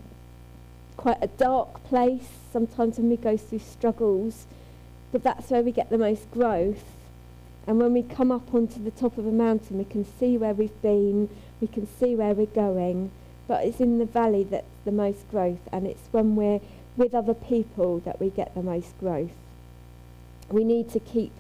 quite 0.99 1.17
a 1.23 1.29
dark 1.29 1.83
place 1.85 2.29
sometimes 2.53 2.99
when 2.99 3.09
we 3.09 3.17
go 3.17 3.39
through 3.39 3.61
struggles, 3.61 4.47
but 5.13 5.23
that's 5.23 5.49
where 5.51 5.63
we 5.63 5.73
get 5.73 5.89
the 5.89 5.97
most 5.97 6.31
growth. 6.31 6.85
And 7.67 7.79
when 7.81 7.95
we 7.95 8.03
come 8.03 8.31
up 8.31 8.53
onto 8.55 8.83
the 8.83 8.91
top 8.91 9.17
of 9.17 9.27
a 9.27 9.33
mountain, 9.33 9.79
we 9.79 9.85
can 9.85 10.05
see 10.19 10.37
where 10.37 10.53
we've 10.53 10.83
been, 10.83 11.31
we 11.59 11.69
can 11.69 11.89
see 11.99 12.15
where 12.15 12.35
we're 12.35 12.47
going, 12.47 13.11
but 13.49 13.65
it's 13.65 13.81
in 13.81 13.99
the 13.99 14.05
valley 14.05 14.45
that's 14.45 14.67
the 14.85 14.93
most 14.93 15.29
growth, 15.31 15.61
and 15.73 15.87
it's 15.87 16.09
when 16.13 16.37
we're 16.37 16.61
with 16.97 17.15
other 17.15 17.35
people 17.35 18.01
that 18.01 18.21
we 18.21 18.31
get 18.31 18.55
the 18.55 18.63
most 18.63 18.99
growth. 18.99 19.31
We 20.51 20.65
need 20.65 20.91
to 20.93 21.01
keep 21.01 21.33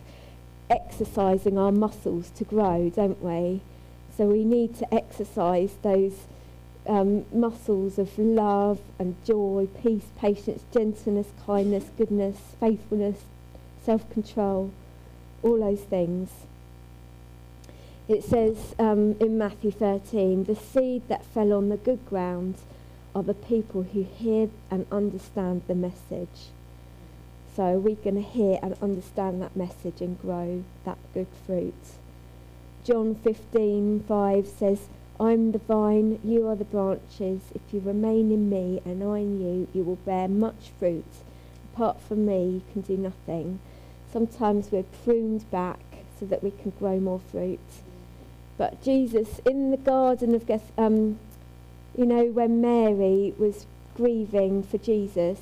exercising 0.69 1.59
our 1.59 1.73
muscles 1.73 2.31
to 2.37 2.45
grow, 2.45 2.90
don't 2.95 3.23
we? 3.23 3.61
So 4.16 4.27
we 4.27 4.45
need 4.45 4.77
to 4.79 4.95
exercise 4.95 5.75
those 5.83 6.27
um, 6.87 7.25
muscles 7.33 7.99
of 7.99 8.19
love 8.19 8.81
and 8.99 9.16
joy, 9.25 9.69
peace, 9.83 10.07
patience, 10.19 10.62
gentleness, 10.73 11.29
kindness, 11.45 11.90
goodness, 11.97 12.37
faithfulness, 12.61 13.23
self 13.85 14.09
control, 14.11 14.71
all 15.42 15.59
those 15.59 15.81
things. 15.81 16.31
It 18.09 18.23
says 18.23 18.77
um, 18.79 19.16
in 19.19 19.37
Matthew 19.37 19.73
13 19.73 20.45
the 20.45 20.55
seed 20.55 21.03
that 21.09 21.25
fell 21.25 21.53
on 21.53 21.71
the 21.71 21.77
good 21.77 22.07
ground 22.07 22.55
are 23.16 23.25
the 23.25 23.35
people 23.35 23.83
who 23.83 24.05
hear 24.05 24.49
and 24.71 24.87
understand 24.92 25.62
the 25.66 25.75
message. 25.75 26.51
So 27.57 27.79
we're 27.79 27.97
going 27.97 28.14
to 28.14 28.23
hear 28.23 28.61
and 28.62 28.77
understand 28.81 29.42
that 29.42 29.57
message 29.57 30.01
and 30.01 30.21
grow 30.21 30.62
that 30.85 30.99
good 31.14 31.27
fruit. 31.47 31.75
John 32.85 33.16
15:5 33.16 34.47
says, 34.47 34.87
I'm 35.19 35.51
the 35.51 35.59
vine, 35.59 36.21
you 36.23 36.47
are 36.47 36.55
the 36.55 36.64
branches. 36.64 37.40
If 37.55 37.62
you 37.73 37.81
remain 37.81 38.31
in 38.31 38.49
me 38.49 38.83
and 38.85 39.03
I 39.03 39.19
in 39.19 39.40
you, 39.40 39.66
you 39.75 39.83
will 39.83 39.97
bear 39.97 40.29
much 40.29 40.71
fruit. 40.79 41.25
Apart 41.73 42.01
from 42.01 42.25
me, 42.25 42.45
you 42.45 42.62
can 42.73 42.83
do 42.83 42.97
nothing. 42.97 43.59
Sometimes 44.12 44.71
we're 44.71 44.85
pruned 44.85 45.51
back 45.51 45.81
so 46.21 46.27
that 46.27 46.45
we 46.45 46.53
can 46.53 46.71
grow 46.79 47.01
more 47.01 47.21
fruit. 47.33 47.59
But 48.59 48.83
Jesus, 48.83 49.40
in 49.45 49.71
the 49.71 49.77
Garden 49.77 50.35
of 50.35 50.47
Geth, 50.47 50.73
um, 50.79 51.19
you 51.97 52.07
know, 52.07 52.27
when 52.27 52.61
Mary 52.61 53.35
was 53.38 53.66
grieving 53.95 54.62
for 54.62 54.79
Jesus, 54.79 55.38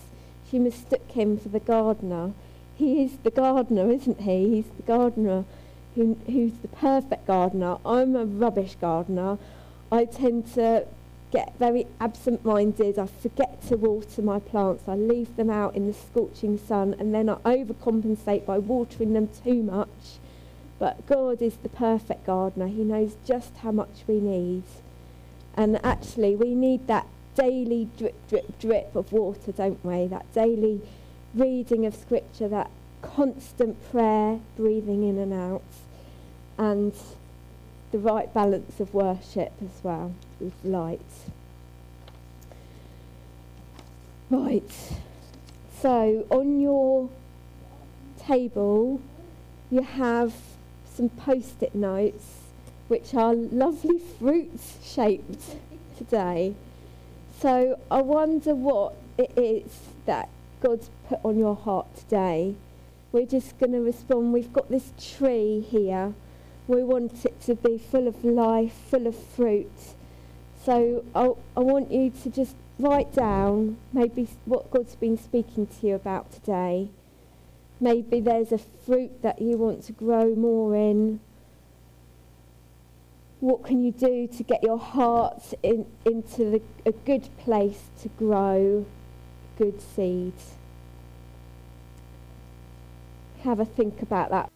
she 0.50 0.58
mistook 0.58 1.10
him 1.10 1.38
for 1.38 1.48
the 1.48 1.60
gardener. 1.60 2.32
He 2.76 3.04
is 3.04 3.18
the 3.22 3.30
gardener, 3.30 3.90
isn't 3.90 4.20
he? 4.20 4.48
He's 4.48 4.70
the 4.76 4.82
gardener 4.82 5.44
who, 5.94 6.16
who's 6.26 6.54
the 6.58 6.68
perfect 6.68 7.26
gardener. 7.26 7.78
I'm 7.84 8.16
a 8.16 8.24
rubbish 8.24 8.76
gardener. 8.80 9.38
I 9.92 10.04
tend 10.04 10.52
to 10.54 10.86
get 11.30 11.58
very 11.58 11.86
absent 12.00 12.44
minded. 12.44 12.98
I 12.98 13.06
forget 13.06 13.60
to 13.68 13.76
water 13.76 14.22
my 14.22 14.38
plants. 14.38 14.84
I 14.88 14.94
leave 14.94 15.34
them 15.36 15.50
out 15.50 15.74
in 15.74 15.86
the 15.86 15.92
scorching 15.92 16.58
sun 16.58 16.94
and 16.98 17.14
then 17.14 17.28
I 17.28 17.36
overcompensate 17.44 18.46
by 18.46 18.58
watering 18.58 19.12
them 19.12 19.28
too 19.44 19.62
much. 19.62 20.18
But 20.78 21.06
God 21.06 21.40
is 21.40 21.56
the 21.56 21.68
perfect 21.68 22.26
gardener. 22.26 22.66
He 22.66 22.82
knows 22.82 23.16
just 23.26 23.56
how 23.58 23.72
much 23.72 24.04
we 24.06 24.20
need. 24.20 24.64
And 25.56 25.84
actually, 25.84 26.34
we 26.34 26.54
need 26.54 26.86
that 26.88 27.06
daily 27.36 27.88
drip, 27.96 28.28
drip, 28.28 28.58
drip 28.58 28.94
of 28.96 29.12
water, 29.12 29.52
don't 29.52 29.84
we? 29.84 30.06
That 30.06 30.32
daily 30.34 30.80
reading 31.34 31.86
of 31.86 31.94
Scripture, 31.94 32.48
that 32.48 32.70
constant 33.02 33.76
prayer, 33.90 34.40
breathing 34.56 35.08
in 35.08 35.18
and 35.18 35.32
out, 35.32 35.62
and 36.58 36.94
the 37.92 37.98
right 37.98 38.32
balance 38.32 38.80
of 38.80 38.92
worship 38.92 39.52
as 39.62 39.82
well 39.84 40.14
with 40.40 40.52
light. 40.64 41.00
Right, 44.30 44.92
so 45.80 46.26
on 46.30 46.60
your 46.60 47.08
table 48.18 49.00
you 49.70 49.82
have 49.82 50.34
some 50.94 51.08
post 51.08 51.62
it 51.62 51.74
notes 51.74 52.24
which 52.88 53.14
are 53.14 53.34
lovely 53.34 53.98
fruits 53.98 54.78
shaped 54.82 55.56
today. 55.96 56.54
So 57.40 57.78
I 57.90 58.02
wonder 58.02 58.54
what 58.54 58.94
it 59.18 59.32
is 59.36 59.80
that 60.06 60.28
God's 60.60 60.90
put 61.08 61.20
on 61.24 61.38
your 61.38 61.56
heart 61.56 61.94
today. 61.96 62.54
We're 63.12 63.26
just 63.26 63.58
going 63.58 63.72
to 63.72 63.80
respond. 63.80 64.32
We've 64.32 64.52
got 64.52 64.70
this 64.70 64.92
tree 64.98 65.60
here 65.60 66.14
we 66.66 66.82
want 66.82 67.24
it 67.24 67.40
to 67.42 67.54
be 67.54 67.78
full 67.78 68.08
of 68.08 68.24
life, 68.24 68.72
full 68.90 69.06
of 69.06 69.16
fruit. 69.16 69.70
So 70.64 71.04
I, 71.14 71.32
I 71.56 71.60
want 71.60 71.92
you 71.92 72.10
to 72.22 72.30
just 72.30 72.56
write 72.78 73.12
down 73.12 73.76
maybe 73.92 74.28
what 74.46 74.70
God's 74.70 74.94
been 74.94 75.18
speaking 75.18 75.66
to 75.66 75.86
you 75.86 75.94
about 75.94 76.32
today. 76.32 76.88
Maybe 77.80 78.20
there's 78.20 78.52
a 78.52 78.58
fruit 78.58 79.22
that 79.22 79.42
you 79.42 79.56
want 79.56 79.84
to 79.84 79.92
grow 79.92 80.34
more 80.34 80.74
in. 80.74 81.20
What 83.40 83.64
can 83.64 83.84
you 83.84 83.92
do 83.92 84.26
to 84.26 84.42
get 84.42 84.62
your 84.62 84.78
heart 84.78 85.52
in, 85.62 85.86
into 86.06 86.50
the, 86.50 86.62
a 86.86 86.92
good 86.92 87.28
place 87.38 87.82
to 88.02 88.08
grow 88.10 88.86
good 89.58 89.82
seeds? 89.82 90.52
Have 93.42 93.60
a 93.60 93.64
think 93.66 94.00
about 94.00 94.30
that. 94.30 94.50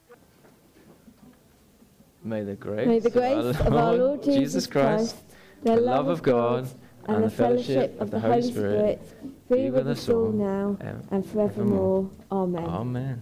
May 2.25 2.43
the 2.43 2.55
grace, 2.55 2.87
May 2.87 2.99
the 2.99 3.11
grace 3.11 3.61
of 3.61 3.75
our 3.75 3.95
Lord 3.95 4.23
Jesus 4.23 4.67
Christ, 4.67 5.17
the 5.63 5.77
love 5.77 6.09
of 6.09 6.23
God, 6.23 6.69
and 7.09 7.25
the 7.25 7.31
fellowship 7.31 8.01
of 8.01 8.11
the 8.11 8.21
Holy 8.21 8.43
Spirit 8.43 9.01
be 9.49 9.71
with 9.71 9.89
us 9.89 10.09
all 10.09 10.31
now 10.31 10.77
and 11.11 11.27
forevermore. 11.27 12.11
Amen. 12.31 12.65
Amen. 12.65 13.21